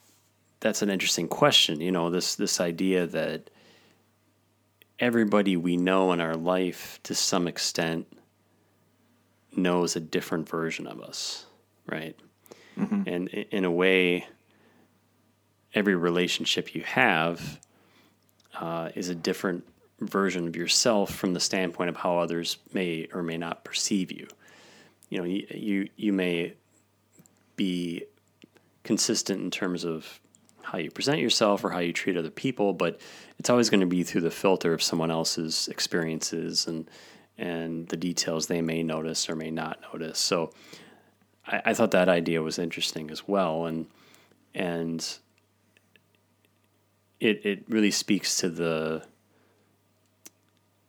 [0.61, 1.81] that's an interesting question.
[1.81, 3.51] You know, this this idea that
[4.99, 8.07] everybody we know in our life, to some extent,
[9.57, 11.47] knows a different version of us,
[11.87, 12.17] right?
[12.79, 13.03] Mm-hmm.
[13.07, 14.27] And in a way,
[15.75, 17.61] every relationship you have
[18.55, 19.65] uh, is a different
[20.01, 24.27] version of yourself from the standpoint of how others may or may not perceive you.
[25.09, 26.55] You know, you you, you may
[27.57, 28.05] be
[28.85, 30.21] consistent in terms of
[30.63, 33.01] how you present yourself or how you treat other people, but
[33.39, 36.89] it's always going to be through the filter of someone else's experiences and
[37.37, 40.21] and the details they may notice or may not notice.
[40.21, 40.53] So
[41.47, 43.87] I, I thought that idea was interesting as well, and
[44.55, 45.19] and
[47.21, 49.05] it it really speaks to the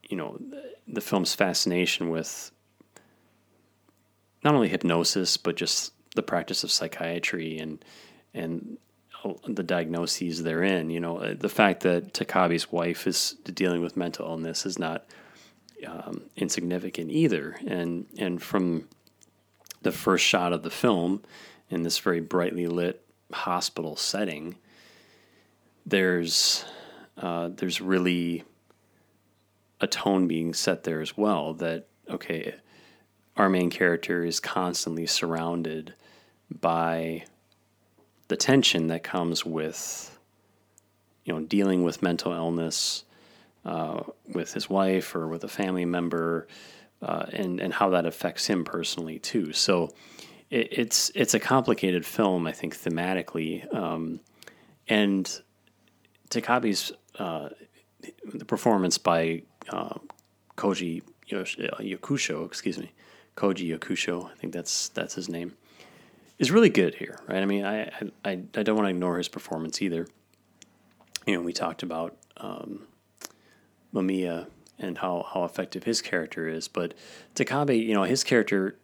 [0.09, 2.51] you know the, the film's fascination with
[4.43, 7.83] not only hypnosis but just the practice of psychiatry and
[8.33, 8.77] and
[9.47, 10.89] the diagnoses therein.
[10.89, 15.05] You know, the fact that Takabe's wife is dealing with mental illness is not
[15.85, 17.57] um, insignificant either.
[17.65, 18.87] And and from
[19.81, 21.23] the first shot of the film
[21.69, 23.01] in this very brightly lit
[23.31, 24.55] hospital setting,
[25.85, 26.65] there's
[27.17, 28.43] uh, there's really
[29.81, 31.53] a tone being set there as well.
[31.53, 32.55] That okay,
[33.37, 35.93] our main character is constantly surrounded
[36.49, 37.23] by
[38.27, 40.17] the tension that comes with
[41.23, 43.03] you know dealing with mental illness
[43.65, 46.47] uh, with his wife or with a family member,
[47.01, 49.51] uh, and and how that affects him personally too.
[49.53, 49.89] So
[50.49, 54.19] it, it's it's a complicated film, I think, thematically, um,
[54.87, 55.41] and
[56.29, 57.49] Takabe's uh,
[58.23, 59.97] the performance by uh,
[60.57, 62.91] Koji Yokusho excuse me,
[63.35, 65.53] Koji Yakusho I think that's that's his name,
[66.39, 67.41] is really good here, right?
[67.41, 67.91] I mean, I
[68.23, 70.07] I, I don't want to ignore his performance either.
[71.25, 72.87] You know, we talked about um,
[73.93, 76.67] Mamiya and how, how effective his character is.
[76.67, 76.93] But
[77.33, 78.77] Takabe, you know, his character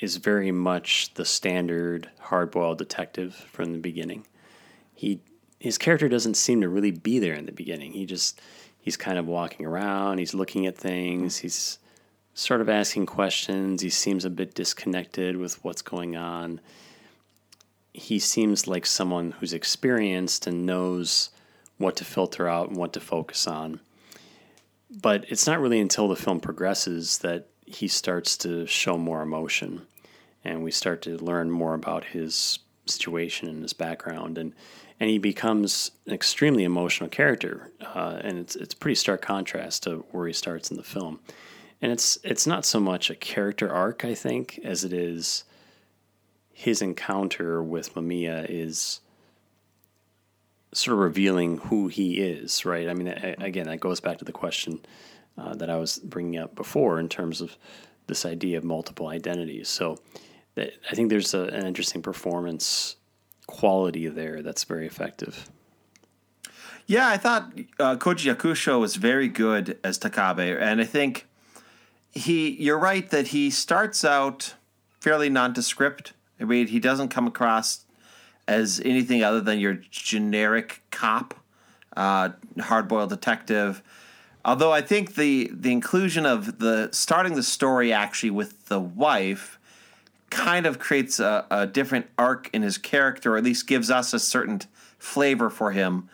[0.00, 4.26] is very much the standard hard boiled detective from the beginning.
[4.94, 5.20] He
[5.60, 7.92] his character doesn't seem to really be there in the beginning.
[7.92, 8.40] He just
[8.78, 11.78] he's kind of walking around, he's looking at things, he's
[12.34, 16.60] sort of asking questions, he seems a bit disconnected with what's going on.
[17.94, 21.30] He seems like someone who's experienced and knows
[21.78, 23.80] what to filter out and what to focus on.
[24.90, 29.86] But it's not really until the film progresses that he starts to show more emotion
[30.44, 34.52] and we start to learn more about his situation and his background and
[35.00, 40.04] and he becomes an extremely emotional character uh, and it's it's pretty stark contrast to
[40.10, 41.18] where he starts in the film.
[41.82, 45.44] And it's it's not so much a character arc I think as it is
[46.54, 49.00] his encounter with Mamiya is
[50.72, 52.88] sort of revealing who he is, right?
[52.88, 54.80] I mean, again, that goes back to the question
[55.36, 57.56] uh, that I was bringing up before in terms of
[58.06, 59.68] this idea of multiple identities.
[59.68, 59.98] So
[60.56, 62.96] I think there's a, an interesting performance
[63.46, 65.50] quality there that's very effective.
[66.86, 71.26] Yeah, I thought uh, Koji Yakusho was very good as Takabe, and I think
[72.12, 72.50] he.
[72.50, 74.54] You're right that he starts out
[75.00, 76.12] fairly nondescript.
[76.40, 77.84] I mean, he doesn't come across
[78.46, 81.34] as anything other than your generic cop,
[81.96, 83.82] uh, hard-boiled detective.
[84.44, 89.58] Although I think the the inclusion of the starting the story actually with the wife
[90.28, 94.12] kind of creates a, a different arc in his character, or at least gives us
[94.12, 94.60] a certain
[94.98, 96.08] flavor for him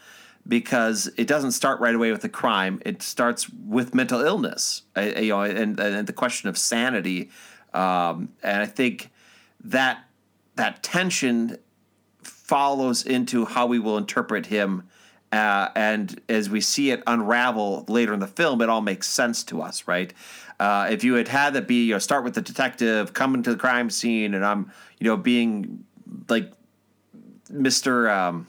[0.47, 2.81] because it doesn't start right away with the crime.
[2.85, 7.31] It starts with mental illness, you know, and, and the question of sanity.
[7.75, 9.11] Um, and I think
[9.65, 10.05] that
[10.61, 11.57] that tension
[12.23, 14.83] follows into how we will interpret him.
[15.33, 19.45] Uh, and as we see it unravel later in the film, it all makes sense
[19.45, 20.13] to us, right?
[20.59, 23.51] Uh, if you had had that be, you know, start with the detective coming to
[23.51, 25.85] the crime scene, and I'm, you know, being
[26.29, 26.53] like
[27.49, 28.47] Mister, um,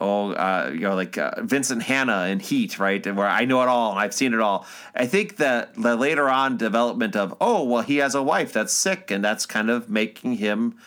[0.00, 3.04] oh, uh, you know, like uh, Vincent Hanna in Heat, right?
[3.06, 4.64] And where I know it all I've seen it all.
[4.94, 8.72] I think that the later on development of, oh, well, he has a wife that's
[8.72, 10.78] sick, and that's kind of making him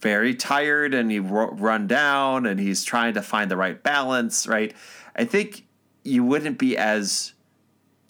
[0.00, 4.74] very tired and he run down and he's trying to find the right balance, right?
[5.16, 5.66] I think
[6.04, 7.32] you wouldn't be as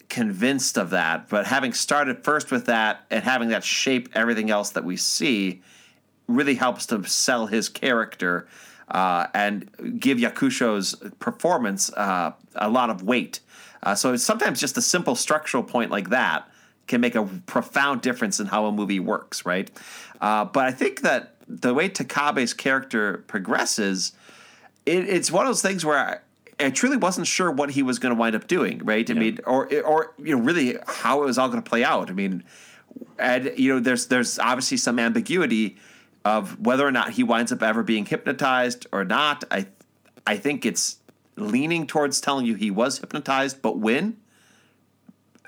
[0.07, 4.71] convinced of that, but having started first with that and having that shape everything else
[4.71, 5.61] that we see
[6.27, 8.47] really helps to sell his character
[8.89, 13.39] uh, and give Yakusho's performance uh, a lot of weight.
[13.81, 16.49] Uh, so sometimes just a simple structural point like that
[16.87, 19.69] can make a profound difference in how a movie works, right?
[20.19, 24.13] Uh, but I think that the way Takabe's character progresses,
[24.85, 27.97] it, it's one of those things where I, I truly wasn't sure what he was
[27.99, 29.09] going to wind up doing, right?
[29.09, 29.19] I Yeah.
[29.19, 32.09] mean, or or you know, really how it was all going to play out.
[32.09, 32.43] I mean,
[33.17, 35.77] and you know, there's there's obviously some ambiguity
[36.25, 39.43] of whether or not he winds up ever being hypnotized or not.
[39.49, 39.67] I
[40.27, 40.97] I think it's
[41.35, 44.17] leaning towards telling you he was hypnotized, but when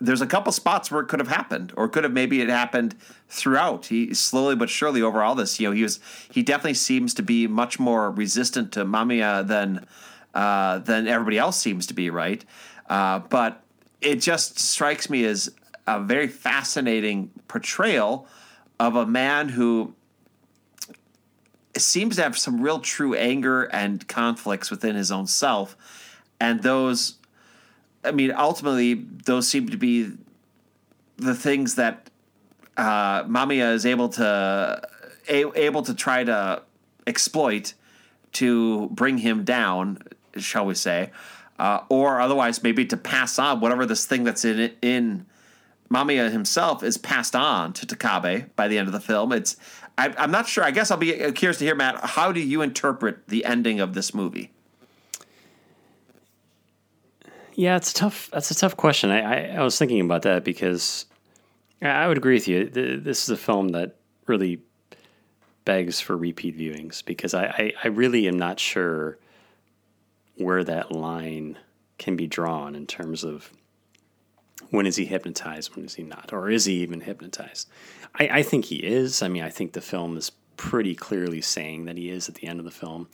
[0.02, 2.96] there's a couple spots where it could have happened, or could have maybe it happened
[3.30, 3.86] throughout.
[3.86, 6.00] He slowly but surely over all this, you know, he was
[6.32, 9.86] he definitely seems to be much more resistant to Mamiya than
[10.34, 12.44] uh, than everybody else seems to be, right?
[12.90, 13.64] Uh, but
[14.02, 15.52] it just strikes me as
[15.86, 18.28] a very fascinating portrayal
[18.80, 19.94] of a man who
[21.78, 25.78] seems to have some real true anger and conflicts within his own self,
[26.40, 27.18] and those
[28.04, 30.12] I mean, ultimately, those seem to be
[31.18, 32.10] the things that
[32.78, 34.82] uh, Mamiya is able to
[35.30, 36.64] a, able to try to
[37.06, 37.74] exploit
[38.34, 40.00] to bring him down,
[40.38, 41.12] shall we say,
[41.60, 45.26] uh, or otherwise maybe to pass on whatever this thing that's in in
[45.92, 49.32] Mamiya himself is passed on to Takabe by the end of the film.
[49.32, 49.58] It's
[49.98, 50.64] I, I'm not sure.
[50.64, 52.00] I guess I'll be curious to hear, Matt.
[52.04, 54.52] How do you interpret the ending of this movie?
[57.62, 58.28] Yeah, it's tough.
[58.34, 59.12] That's a tough question.
[59.12, 61.06] I, I, I was thinking about that because
[61.80, 62.68] I would agree with you.
[62.68, 64.64] Th- This is a film that really
[65.64, 69.20] begs for repeat viewings because I, I, I really am not sure
[70.38, 71.60] where that line
[72.00, 73.52] can be drawn in terms of
[74.72, 77.70] when is he hypnotized, when is he not, or is he even hypnotized?
[78.16, 79.22] I, I think he is.
[79.22, 82.48] I mean, I think the film is pretty clearly saying that he is at the
[82.48, 83.08] end of the film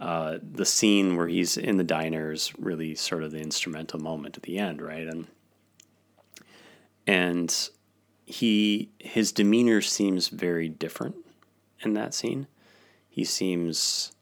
[0.00, 4.36] uh, the scene where he's in the diner is really sort of the instrumental moment
[4.36, 5.06] at the end, right?
[5.06, 5.26] And
[7.06, 7.70] and
[8.26, 11.16] he his demeanor seems very different
[11.80, 12.46] in that scene.
[13.08, 14.12] He seems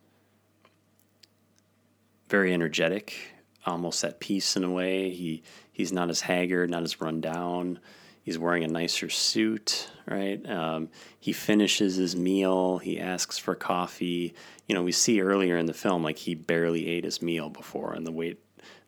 [2.29, 3.35] very energetic,
[3.66, 5.11] almost at peace in a way.
[5.11, 7.81] He he's not as haggard, not as run down.
[8.22, 10.45] He's wearing a nicer suit, right?
[10.51, 10.89] Um,
[11.20, 12.79] he finishes his meal.
[12.79, 14.35] He asks for coffee.
[14.67, 17.93] You know, we see earlier in the film like he barely ate his meal before,
[17.93, 18.39] and the wait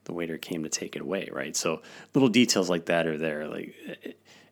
[0.04, 1.54] the waiter came to take it away, right?
[1.56, 1.82] So
[2.14, 3.46] little details like that are there.
[3.46, 3.74] Like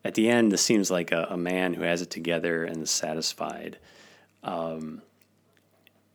[0.05, 2.91] at the end, this seems like a, a man who has it together and is
[2.91, 3.79] satisfied,
[4.45, 5.01] um,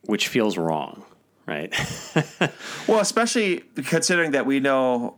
[0.03, 1.03] which feels wrong,
[1.45, 1.73] right?
[2.87, 5.15] Well, especially considering that we know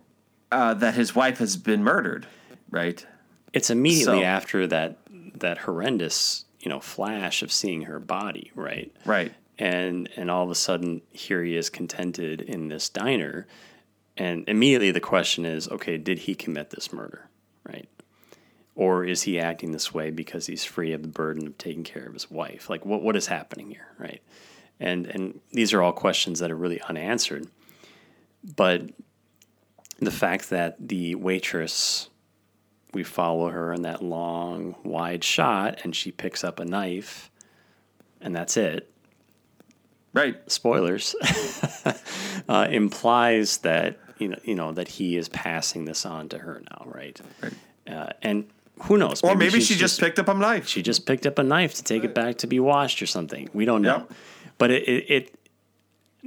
[0.52, 2.26] uh, that his wife has been murdered,
[2.70, 3.06] right?
[3.54, 4.98] it's immediately So- after that
[5.36, 9.34] that horrendous you know flash of seeing her body right Right.
[9.64, 13.48] And and all of a sudden here he is contented in this diner.
[14.18, 17.30] And immediately the question is okay did he commit this murder
[17.66, 17.88] right?
[18.76, 22.06] Or is he acting this way because he's free of the burden of taking care
[22.06, 22.70] of his wife?
[22.70, 24.22] Like what what is happening here right?
[24.82, 27.48] And and these are all questions that are really unanswered.
[28.58, 28.90] But
[30.00, 32.10] the fact that the waitress
[32.94, 37.32] we follow her in that long wide shot and she picks up a knife
[38.20, 38.93] and that's it
[40.14, 40.36] Right.
[40.52, 41.16] spoilers
[42.50, 46.62] uh, implies that you know you know that he is passing this on to her
[46.72, 47.54] now right, Right.
[47.88, 48.46] Uh, and
[48.84, 50.68] who knows Or maybe she's she just picked up a knife.
[50.68, 53.50] she just picked up a knife to take it back to be washed or something
[53.54, 54.12] we don't know Yep.
[54.58, 55.36] but it, it, it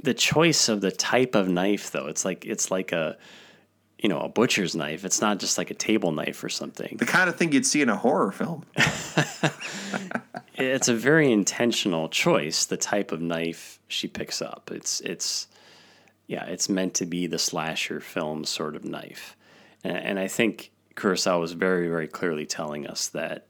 [0.03, 3.17] the choice of the type of knife though it's like it's like a
[3.97, 7.05] you know a butcher's knife it's not just like a table knife or something the
[7.05, 8.63] kind of thing you'd see in a horror film.
[10.55, 14.69] it's a very intentional choice the type of knife she picks up.
[14.73, 15.47] It's it's
[16.27, 19.35] yeah it's meant to be the slasher film sort of knife.
[19.83, 23.47] And, and i think kurosawa was very very clearly telling us that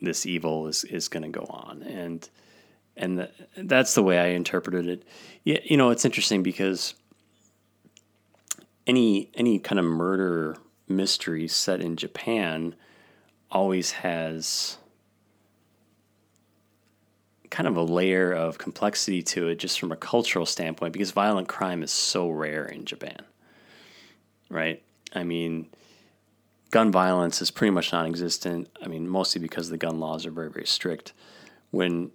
[0.00, 1.82] this evil is is going to go on.
[1.82, 2.28] And
[2.96, 5.02] and the, that's the way i interpreted it.
[5.44, 6.94] Yeah you know it's interesting because
[8.86, 10.56] any any kind of murder
[10.88, 12.72] mystery set in japan
[13.50, 14.78] always has
[17.50, 21.48] kind of a layer of complexity to it just from a cultural standpoint because violent
[21.48, 23.20] crime is so rare in Japan.
[24.48, 24.82] Right?
[25.14, 25.68] I mean,
[26.70, 28.68] gun violence is pretty much non existent.
[28.82, 31.12] I mean, mostly because the gun laws are very, very strict.
[31.70, 32.10] When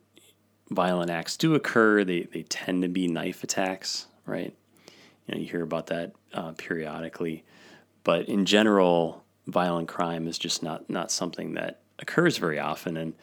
[0.70, 4.56] violent acts do occur, they, they tend to be knife attacks, right?
[5.28, 7.44] You know, you hear about that uh, periodically.
[8.04, 12.98] But in general, violent crime is just not, not something that occurs very often.
[12.98, 13.14] And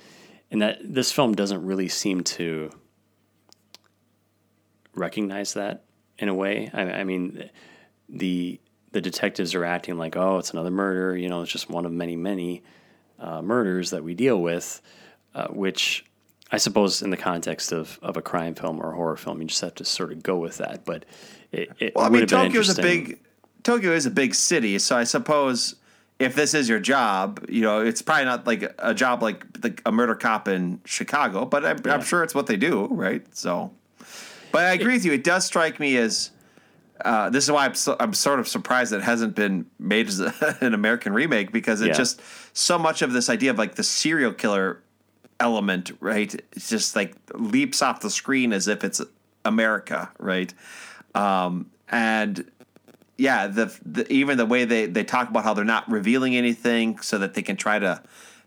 [0.51, 2.71] and that this film doesn't really seem to
[4.95, 5.85] recognize that
[6.19, 6.71] in a way.
[6.73, 7.51] I, I mean,
[8.09, 8.61] the
[8.93, 11.17] the detectives are acting like, oh, it's another murder.
[11.17, 12.63] You know, it's just one of many, many
[13.19, 14.81] uh, murders that we deal with,
[15.35, 16.07] uh, which
[16.51, 19.49] I suppose in the context of, of a crime film or a horror film, you
[19.49, 20.87] just have to sort of go with that.
[20.87, 21.05] But
[21.53, 23.21] it, it well, I mean, been Tokyo's a big
[23.63, 25.75] Tokyo is a big city, so I suppose
[26.19, 29.79] if this is your job, you know, it's probably not like a job like the,
[29.87, 33.25] a murder cop in Chicago, but I'm, I'm sure it's what they do, right?
[33.37, 33.71] So,
[34.51, 35.13] but I agree with you.
[35.13, 36.31] It does strike me as
[37.05, 40.09] uh, this is why I'm, so, I'm sort of surprised that it hasn't been made
[40.09, 41.93] as a, an American remake because it Yeah.
[41.95, 42.21] just
[42.53, 44.83] so much of this idea of like the serial killer
[45.39, 46.35] element, right?
[46.53, 49.01] It's just like leaps off the screen as if it's
[49.45, 50.53] America, right?
[51.15, 52.51] Um, and
[53.19, 56.99] yeah, the, the even the way they they talk about how they're not revealing anything
[57.01, 58.01] so that they can try to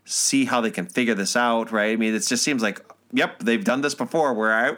[0.04, 1.92] see how they can figure this out, right?
[1.92, 2.80] I mean, it just seems like
[3.12, 4.32] yep, they've done this before.
[4.34, 4.76] Where I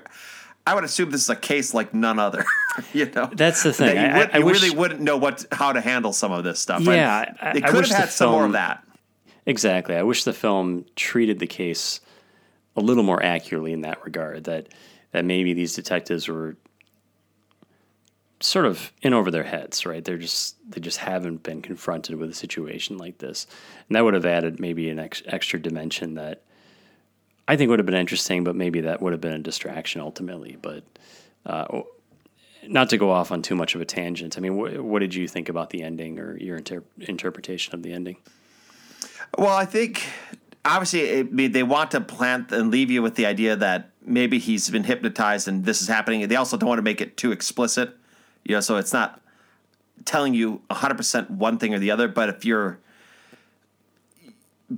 [0.66, 2.45] I would assume this is a case like none other,
[2.92, 3.30] you know.
[3.32, 3.95] That's the thing.
[3.95, 6.32] That you, I- would, I you wish- really wouldn't know what how to handle some
[6.32, 6.82] of this stuff.
[6.82, 8.82] Yeah, I- they I could wish have had some more of that.
[9.47, 9.95] Exactly.
[9.95, 12.01] I wish the film treated the case
[12.76, 14.45] a little more accurately in that regard.
[14.45, 14.68] That
[15.12, 16.57] that maybe these detectives were
[18.45, 20.05] sort of in over their heads, right?
[20.05, 23.47] They're just they just haven't been confronted with a situation like this,
[23.88, 26.42] and that would have added maybe an ex- extra dimension that
[27.49, 30.57] I think would have been interesting, but maybe that would have been a distraction ultimately.
[30.61, 30.84] But
[31.47, 31.82] uh,
[32.66, 34.36] not to go off on too much of a tangent.
[34.36, 37.82] I mean, wh- what did you think about the ending or your inter- interpretation of
[37.82, 38.16] the ending?
[39.36, 40.03] Well, I think
[40.64, 43.90] obviously it, I mean, they want to plant and leave you with the idea that
[44.03, 46.26] maybe he's been hypnotized and this is happening.
[46.28, 47.97] They also don't want to make it too explicit,
[48.45, 49.20] you know, so it's not
[50.05, 52.09] telling you 100% one thing or the other.
[52.09, 52.78] But if you're,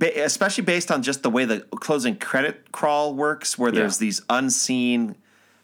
[0.01, 4.05] especially based on just the way the closing credit crawl works, where there's Yeah.
[4.05, 5.15] these unseen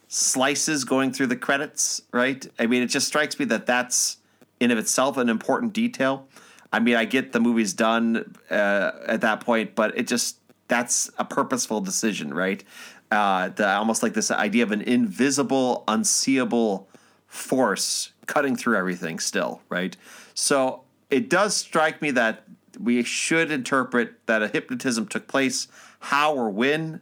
[0.08, 2.46] slices going through the credits, right?
[2.60, 4.18] I mean, it just strikes me that that's
[4.60, 6.28] in of itself an important detail.
[6.72, 10.38] I mean, I get the movie's done uh, at that point, but it just
[10.68, 12.64] that's a purposeful decision, right?
[13.12, 16.88] Uh, the almost like this idea of an invisible, unseeable
[17.34, 19.98] force cutting through everything still, right?
[20.36, 22.44] So it does strike me that
[22.80, 25.68] we should interpret that a hypnotism took place.
[26.00, 27.02] How or when,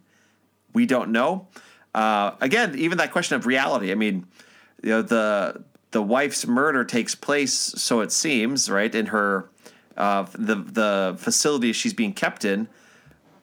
[0.73, 1.47] we don't know.
[1.93, 3.91] Uh, again, even that question of reality.
[3.91, 4.25] I mean,
[4.82, 9.49] you know, the the wife's murder takes place, so it seems, right, in her
[9.97, 12.69] uh, the the facility she's being kept in.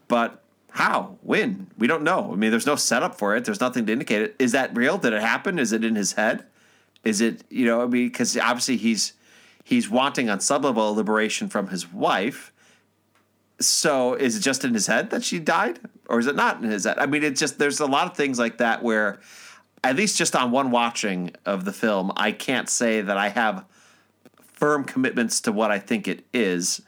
[0.08, 1.18] But how?
[1.20, 1.66] When?
[1.76, 2.32] We don't know.
[2.32, 3.44] I mean, there's no setup for it.
[3.44, 4.36] There's nothing to indicate it.
[4.38, 4.96] Is that real?
[4.96, 5.58] Did it happen?
[5.58, 6.46] Is it in his head?
[7.08, 7.82] Is it you know?
[7.82, 9.14] I mean, because obviously he's
[9.64, 12.52] he's wanting on some level liberation from his wife.
[13.60, 16.70] So is it just in his head that she died, or is it not in
[16.70, 16.98] his head?
[16.98, 19.20] I mean, it's just there's a lot of things like that where,
[19.82, 23.64] at least just on one watching of the film, I can't say that I have
[24.52, 26.82] firm commitments to what I think it is,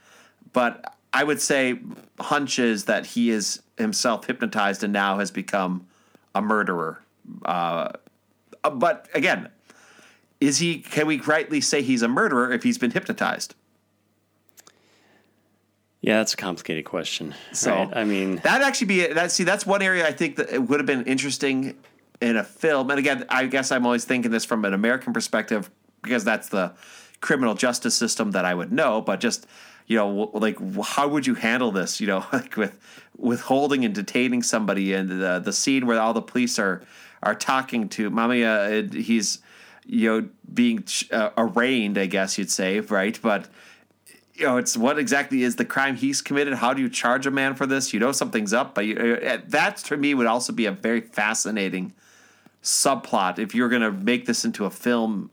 [0.52, 1.80] but I would say
[2.20, 5.86] hunches that he is himself hypnotized and now has become
[6.34, 7.02] a murderer.
[7.44, 7.90] Uh,
[8.72, 9.48] but again,
[10.40, 10.78] is he?
[10.78, 13.54] Can we rightly say he's a murderer if he's been hypnotized?
[16.00, 17.34] Yeah, that's a complicated question.
[17.52, 17.90] So right?
[17.94, 19.30] I mean, That'd actually be that.
[19.32, 21.76] See, that's one area I think that it would have been interesting
[22.22, 22.90] in a film.
[22.90, 25.70] And again, I guess I'm always thinking this from an American perspective
[26.02, 26.72] because that's the
[27.20, 29.02] criminal justice system that I would know.
[29.02, 29.46] But just
[29.86, 32.00] you know, like how would you handle this?
[32.00, 32.78] You know, like with
[33.18, 36.82] withholding and detaining somebody, and the the scene where all the police are
[37.22, 39.40] are talking to Mamiya, he's
[39.86, 43.18] you know being uh, arraigned, I guess you'd say, right?
[43.20, 43.48] But
[44.34, 46.54] you know, it's what exactly is the crime he's committed?
[46.54, 47.92] How do you charge a man for this?
[47.92, 51.02] You know something's up, but you, uh, that to me would also be a very
[51.02, 51.92] fascinating
[52.62, 55.30] subplot if you're going to make this into a film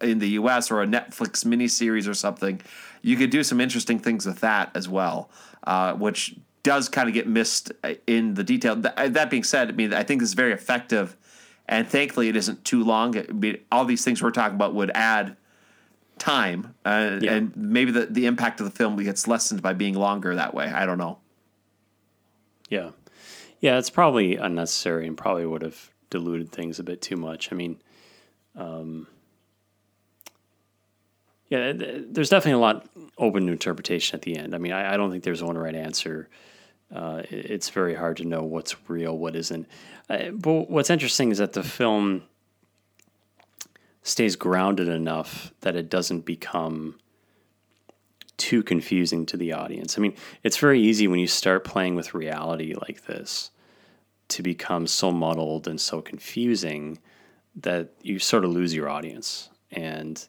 [0.00, 0.70] in the U.S.
[0.70, 2.60] or a Netflix miniseries or something.
[3.02, 5.30] You could do some interesting things with that as well,
[5.64, 7.72] uh, which does kind of get missed
[8.06, 8.76] in the detail.
[8.76, 11.16] That being said, I mean, I think this is very effective,
[11.68, 13.16] and thankfully it isn't too long.
[13.16, 15.36] I mean, all these things we're talking about would add
[16.18, 17.34] time, uh, Yeah.
[17.34, 20.66] and maybe the, the impact of the film gets lessened by being longer that way.
[20.66, 21.18] I don't know.
[22.68, 22.90] yeah,
[23.60, 27.52] yeah, it's probably unnecessary and probably would have diluted things a bit too much.
[27.52, 27.76] I mean,
[28.56, 29.06] um,
[31.48, 32.86] yeah, there's definitely a lot
[33.18, 34.54] open to interpretation at the end.
[34.54, 36.28] I mean, I, I don't think there's one right answer.
[36.94, 39.66] Uh, it's very hard to know what's real, what isn't.
[40.10, 42.22] Uh, but what's interesting is that the film
[44.02, 46.98] stays grounded enough that it doesn't become
[48.36, 49.96] too confusing to the audience.
[49.96, 53.50] I mean, it's very easy when you start playing with reality like this
[54.28, 56.98] to become so muddled and so confusing
[57.54, 59.50] that you sort of lose your audience.
[59.70, 60.26] And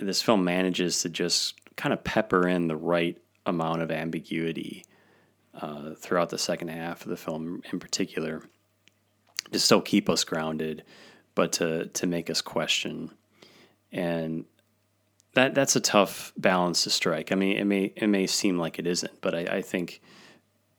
[0.00, 4.84] this film manages to just kind of pepper in the right amount of ambiguity
[5.60, 8.42] uh, throughout the second half of the film, in particular,
[9.52, 10.84] to still keep us grounded,
[11.34, 13.10] but to to make us question.
[13.92, 14.44] And
[15.34, 17.32] that that's a tough balance to strike.
[17.32, 20.00] I mean, it may it may seem like it isn't, but I, I think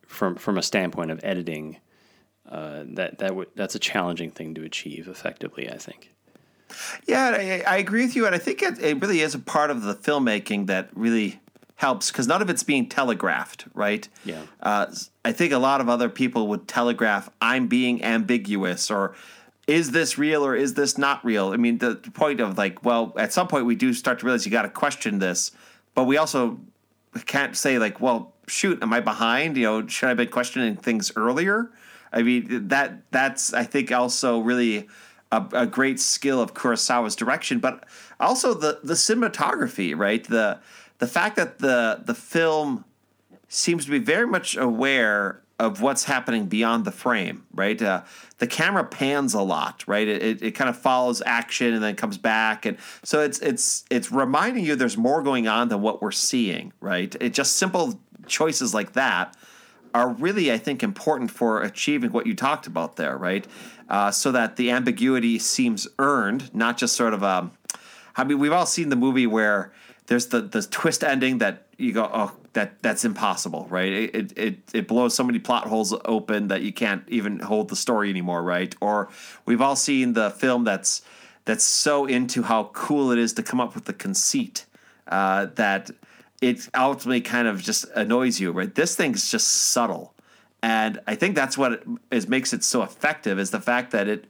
[0.08, 1.78] from from a standpoint of editing,
[2.50, 5.70] uh, that that that's a challenging thing to achieve effectively.
[5.70, 6.12] I think.
[7.06, 9.70] Yeah, I, I agree with you, and I think it, it really is a part
[9.70, 11.40] of the filmmaking that really
[11.76, 14.08] helps because none of it's being telegraphed, right?
[14.24, 14.44] Yeah.
[14.62, 14.88] Uh,
[15.24, 19.14] I think a lot of other people would telegraph, "I'm being ambiguous," or
[19.68, 23.14] "Is this real or is this not real?" I mean, the point of like, well,
[23.18, 25.52] at some point we do start to realize you got to question this,
[25.94, 26.60] but we also
[27.26, 29.58] can't say like, well, shoot, am I behind?
[29.58, 31.72] You know, should I have been questioning things earlier?
[32.12, 34.88] I mean, that that's I think also really
[35.32, 37.86] a, a great skill of Kurosawa's direction, but
[38.20, 40.24] also the the cinematography, right?
[40.24, 40.60] The
[41.00, 42.86] the fact that the the film
[43.48, 47.82] seems to be very much aware of what's happening beyond the frame, right?
[47.82, 48.02] Uh,
[48.40, 50.08] the camera pans a lot, right?
[50.08, 53.86] It, it, it, kind of follows action and then comes back, and so it's it's
[53.90, 57.16] it's reminding you there's more going on than what we're seeing, right?
[57.22, 59.36] It just simple choices like that
[59.94, 63.48] are really, I think, important for achieving what you talked about there, right?
[63.88, 67.28] Uh, so that the ambiguity seems earned, not just sort of a.
[67.28, 67.52] Um,
[68.18, 69.74] I mean, we've all seen the movie where
[70.08, 73.92] there's the the twist ending that you go, oh, that that's impossible, right?
[73.92, 77.76] It it it blows so many plot holes open that you can't even hold the
[77.76, 78.74] story anymore, right?
[78.82, 79.10] Or
[79.46, 81.02] we've all seen the film that's
[81.46, 84.66] that's so into how cool it is to come up with the conceit
[85.08, 85.92] uh, that
[86.42, 88.74] it ultimately kind of just annoys you, right?
[88.74, 90.14] This thing's just subtle,
[90.62, 94.26] and I think that's what is makes it so effective is the fact that it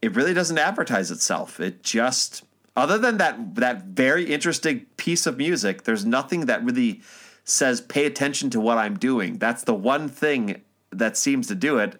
[0.00, 1.58] it really doesn't advertise itself.
[1.58, 2.44] It just
[2.76, 7.02] other than that that very interesting piece of music, there's nothing that really
[7.44, 9.38] says pay attention to what I'm doing.
[9.38, 11.96] That's the one thing that seems to do it.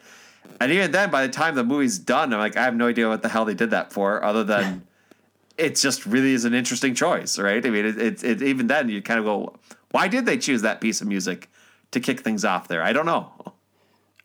[0.60, 3.08] And even then, by the time the movie's done, I'm like, I have no idea
[3.08, 4.86] what the hell they did that for, other than
[5.58, 7.64] it just really is an interesting choice, right?
[7.64, 9.56] I mean, it, it, it, even then you kind of go,
[9.90, 11.50] why did they choose that piece of music
[11.92, 12.82] to kick things off there?
[12.82, 13.32] I don't know.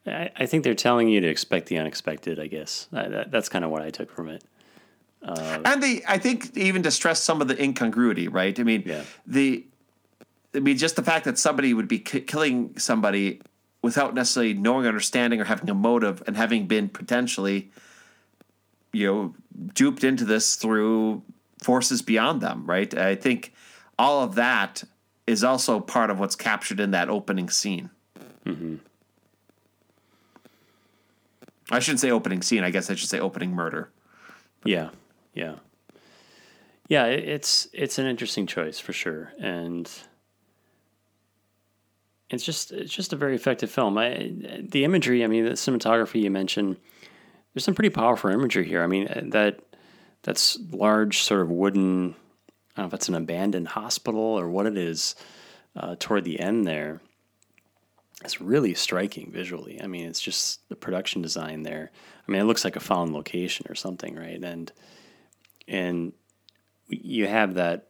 [0.06, 2.40] I, I think they're telling you to expect the unexpected.
[2.40, 4.44] I guess that, that's kind of what I took from it.
[5.22, 8.58] Uh, and the I think even to stress some of the incongruity, right?
[8.58, 9.04] I mean, yeah.
[9.28, 9.66] the
[10.56, 13.42] I mean, just the fact that somebody would be k- killing somebody
[13.82, 17.72] without necessarily knowing, understanding, or having a motive, and having been potentially,
[18.92, 19.36] you know,
[19.74, 21.22] duped into this through
[21.62, 22.98] forces beyond them, right?
[22.98, 23.54] I think
[23.98, 24.84] all of that
[25.28, 27.90] is also part of what's captured in that opening scene.
[28.46, 28.76] Mm-hmm.
[31.72, 32.64] I shouldn't say opening scene.
[32.64, 33.92] I guess I should say opening murder.
[34.64, 34.90] Yeah.
[35.34, 35.56] Yeah.
[36.88, 39.88] Yeah, it's it's an interesting choice for sure, and
[42.32, 43.98] it's just it's just a very effective film.
[43.98, 46.78] I, the imagery, I mean, the cinematography you mentioned,
[47.54, 48.82] there's some pretty powerful imagery here.
[48.82, 49.60] I mean, that
[50.24, 52.16] that's large sort of wooden.
[52.76, 55.16] I don't know if it's an abandoned hospital or what it is.
[55.76, 57.00] Uh, toward the end there,
[58.26, 59.80] it's really striking visually.
[59.82, 61.92] I mean, it's just the production design there.
[62.28, 64.44] I mean, it looks like a found location or something, right?
[64.44, 64.72] And
[65.70, 66.12] and
[66.88, 67.90] you have that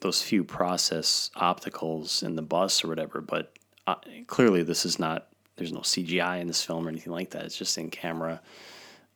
[0.00, 3.52] those few process opticals in the bus or whatever, but
[3.86, 3.94] uh,
[4.26, 5.28] clearly this is not.
[5.56, 7.44] There's no CGI in this film or anything like that.
[7.44, 8.42] It's just in camera,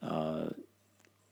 [0.02, 0.50] uh,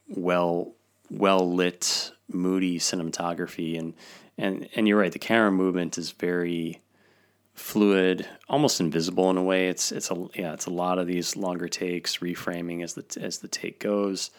[0.09, 0.75] well
[1.11, 3.95] well lit, moody cinematography, and
[4.37, 5.13] and and you're right.
[5.13, 6.81] The camera movement is very
[7.55, 9.69] fluid, almost invisible in a way.
[9.69, 13.39] It's it's a yeah, it's a lot of these longer takes, reframing as the as
[13.39, 14.31] the take goes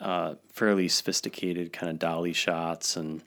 [0.00, 3.22] uh, fairly sophisticated kind of dolly shots, and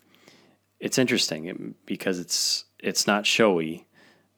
[0.80, 3.86] it's interesting because it's it's not showy,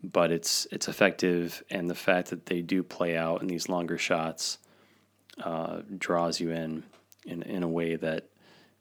[0.03, 3.97] but it's it's effective, and the fact that they do play out in these longer
[3.97, 4.57] shots
[5.43, 6.83] uh, draws you in,
[7.25, 8.27] in in a way that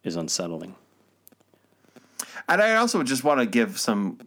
[0.03, 0.75] is unsettling.
[2.49, 4.19] And I also just want to give some.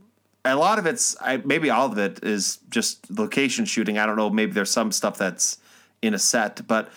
[0.48, 3.98] A lot of it's, I, maybe all of it is just location shooting.
[3.98, 4.30] I don't know.
[4.30, 5.58] Maybe there's some stuff that's
[6.04, 6.90] in a set, but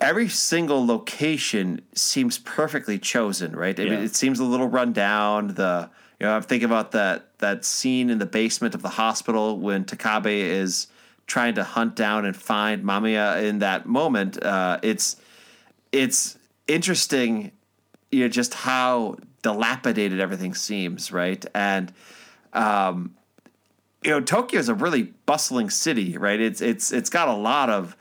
[0.00, 3.78] every single location seems perfectly chosen, right?
[3.78, 3.90] I yeah.
[3.90, 5.54] mean, it seems a little run down.
[5.54, 9.58] The you know, I'm thinking about that that scene in the basement of the hospital
[9.58, 10.86] when Takabe is
[11.26, 14.42] trying to hunt down and find Mamiya in that moment.
[14.42, 15.16] Uh, it's
[15.92, 17.52] it's interesting,
[18.10, 21.44] you know, just how dilapidated everything seems, right?
[21.54, 21.92] And
[22.52, 23.14] um,
[24.02, 26.40] you know, Tokyo is a really bustling city, right?
[26.40, 27.96] It's it's it's got a lot of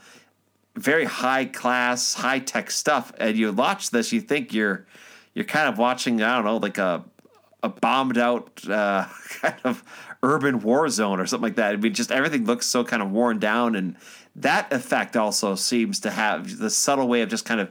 [0.75, 4.85] very high class, high tech stuff, and you watch this, you think you're
[5.33, 7.05] you're kind of watching I don't know like a
[7.61, 9.05] a bombed out uh,
[9.41, 9.83] kind of
[10.23, 11.73] urban war zone or something like that.
[11.73, 13.95] I mean, just everything looks so kind of worn down, and
[14.35, 17.69] that effect also seems to have the subtle way of just kind of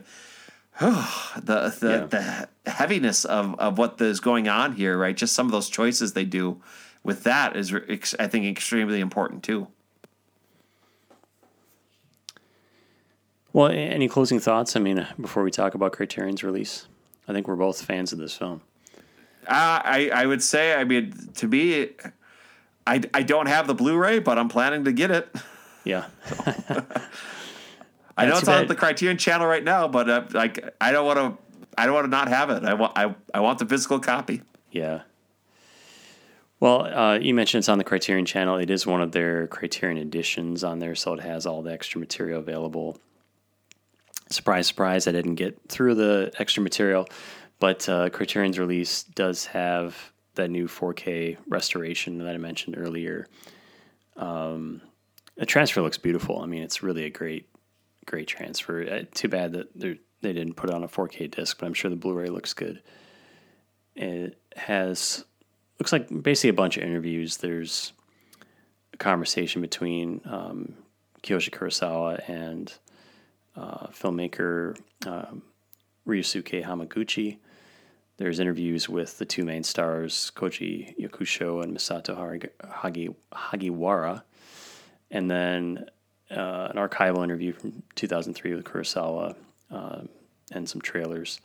[0.79, 2.05] the the, yeah.
[2.05, 5.15] the heaviness of, of what is going on here, right?
[5.15, 6.61] Just some of those choices they do
[7.03, 7.73] with that is,
[8.19, 9.67] I think, extremely important too.
[13.51, 14.75] Well, any closing thoughts?
[14.75, 16.87] I mean, before we talk about Criterion's release,
[17.27, 18.61] I think we're both fans of this film.
[19.47, 21.89] Uh, I I would say, I mean, to me,
[22.85, 25.33] I I don't have the Blu-ray, but I'm planning to get it.
[25.83, 26.05] Yeah.
[28.19, 31.17] I know it's on the Criterion channel right now, but uh, like I don't want
[31.19, 31.43] to.
[31.77, 32.63] I don't want to not have it.
[32.65, 32.93] I want.
[32.95, 34.41] I, I want the physical copy.
[34.71, 35.01] Yeah.
[36.59, 38.57] Well, uh, you mentioned it's on the Criterion channel.
[38.57, 41.99] It is one of their Criterion editions on there, so it has all the extra
[41.99, 42.99] material available.
[44.29, 45.07] Surprise, surprise!
[45.07, 47.07] I didn't get through the extra material,
[47.59, 53.27] but uh, Criterion's release does have that new 4K restoration that I mentioned earlier.
[54.15, 54.81] Um,
[55.35, 56.41] the transfer looks beautiful.
[56.41, 57.49] I mean, it's really a great
[58.05, 58.83] great transfer.
[58.83, 61.89] Uh, too bad that they didn't put it on a 4K disc, but I'm sure
[61.89, 62.81] the Blu-ray looks good.
[63.95, 65.25] It has
[65.79, 67.37] looks like basically a bunch of interviews.
[67.37, 67.93] There's
[68.93, 70.73] a conversation between um,
[71.23, 72.73] Kiyoshi Kurosawa and
[73.59, 75.43] uh, filmmaker um,
[76.07, 77.37] Ryusuke Hamaguchi.
[78.17, 82.17] There's interviews with the two main stars, Koji Yakusho and Masato
[82.81, 84.23] Hagi, Hagiwara.
[85.11, 85.85] And then
[86.29, 89.35] uh, an archival interview from 2003 with Kurosawa
[89.71, 90.01] uh,
[90.51, 91.39] and some trailers.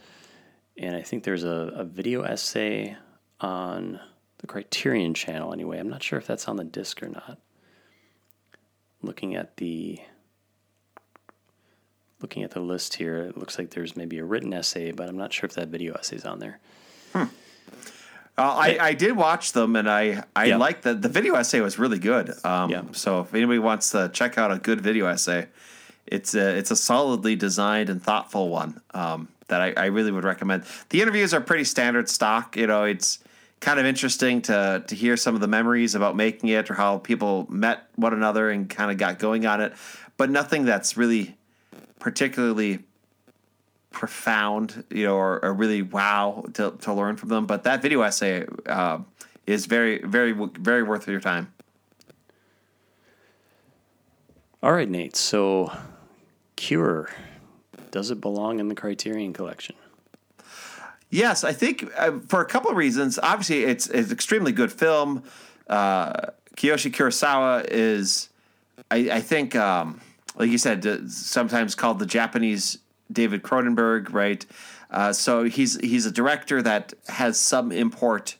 [0.76, 2.96] And I think there's a, a, video essay
[3.40, 4.00] on
[4.38, 5.78] the Criterion channel anyway.
[5.78, 7.38] I'm not sure if that's on the disc or not.
[9.02, 10.00] Looking at the
[12.24, 15.18] looking at the list here, it looks like there's maybe a written essay, but I'm
[15.18, 16.58] not sure if that video essay is on there.
[17.12, 17.24] Hmm.
[18.38, 20.56] Uh, I, I did watch them and I, I yeah.
[20.56, 22.32] liked the the video essay was really good.
[22.42, 22.82] Um, yeah.
[22.92, 25.48] So if anybody wants to check out a good video essay,
[26.06, 30.24] it's a it's a solidly designed and thoughtful one um, that I, I really would
[30.24, 30.64] recommend.
[30.88, 32.56] The interviews are pretty standard stock.
[32.56, 33.18] You know, it's
[33.60, 36.96] kind of interesting to to hear some of the memories about making it or how
[36.98, 39.74] people met one another and kind of got going on it,
[40.16, 41.36] but nothing that's really
[42.04, 42.80] particularly
[43.90, 47.46] profound, you know, or, or really wow to, to learn from them.
[47.46, 48.98] But that video essay uh,
[49.46, 51.50] is very, very, very worth your time.
[54.62, 55.16] All right, Nate.
[55.16, 55.72] So,
[56.56, 57.08] Cure,
[57.90, 59.74] does it belong in the Criterion Collection?
[61.08, 63.18] Yes, I think uh, for a couple of reasons.
[63.18, 65.22] Obviously, it's it's extremely good film.
[65.68, 68.28] Uh, Kiyoshi Kurosawa is,
[68.90, 70.02] I, I think, um,
[70.36, 72.78] like you said, sometimes called the Japanese
[73.10, 74.44] David Cronenberg, right?
[74.90, 78.36] Uh, so he's he's a director that has some import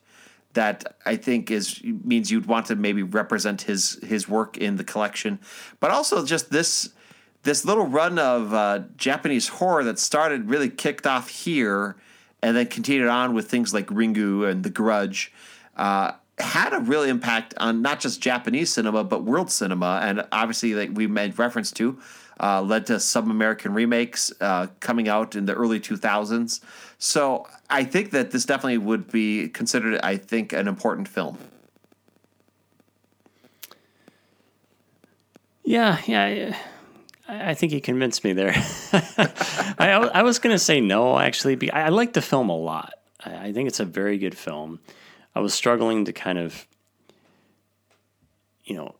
[0.54, 4.84] that I think is means you'd want to maybe represent his his work in the
[4.84, 5.40] collection,
[5.80, 6.90] but also just this
[7.42, 11.96] this little run of uh, Japanese horror that started really kicked off here
[12.42, 15.32] and then continued on with things like Ringu and The Grudge.
[15.76, 20.74] Uh, had a real impact on not just Japanese cinema but world cinema, and obviously,
[20.74, 21.98] like we made reference to,
[22.40, 26.60] uh, led to some American remakes uh, coming out in the early 2000s.
[26.98, 31.38] So I think that this definitely would be considered, I think, an important film.
[35.64, 36.56] Yeah, yeah.
[37.26, 38.52] I think you convinced me there.
[39.78, 41.70] I, I, was going to say no, actually.
[41.70, 42.92] I, I like the film a lot.
[43.24, 44.80] I think it's a very good film.
[45.34, 46.66] I was struggling to kind of,
[48.64, 48.94] you know,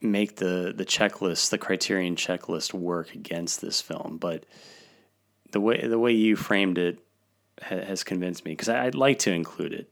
[0.00, 4.18] make the the checklist, the criterion checklist, work against this film.
[4.20, 4.44] But
[5.50, 6.98] the way the way you framed it
[7.62, 9.90] ha- has convinced me because I'd like to include it.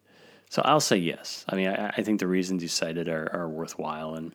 [0.49, 1.45] So I'll say yes.
[1.49, 4.35] I mean, I, I think the reasons you cited are, are worthwhile, and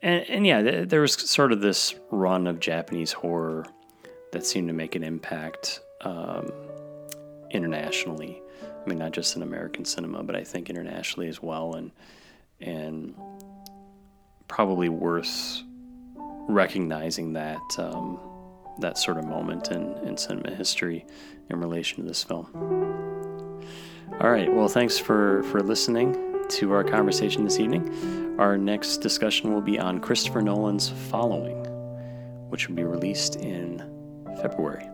[0.00, 3.66] and, and yeah, th- there was sort of this run of Japanese horror
[4.32, 6.50] that seemed to make an impact um,
[7.50, 8.40] internationally.
[8.84, 11.90] I mean, not just in American cinema, but I think internationally as well, and
[12.60, 13.14] and
[14.48, 15.62] probably worth
[16.48, 18.20] recognizing that um,
[18.80, 21.06] that sort of moment in, in cinema history
[21.48, 22.50] in relation to this film.
[24.20, 24.52] All right.
[24.52, 28.36] Well, thanks for for listening to our conversation this evening.
[28.38, 31.64] Our next discussion will be on Christopher Nolan's Following,
[32.50, 33.78] which will be released in
[34.42, 34.88] February.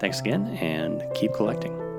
[0.00, 1.91] Thanks again, and keep collecting.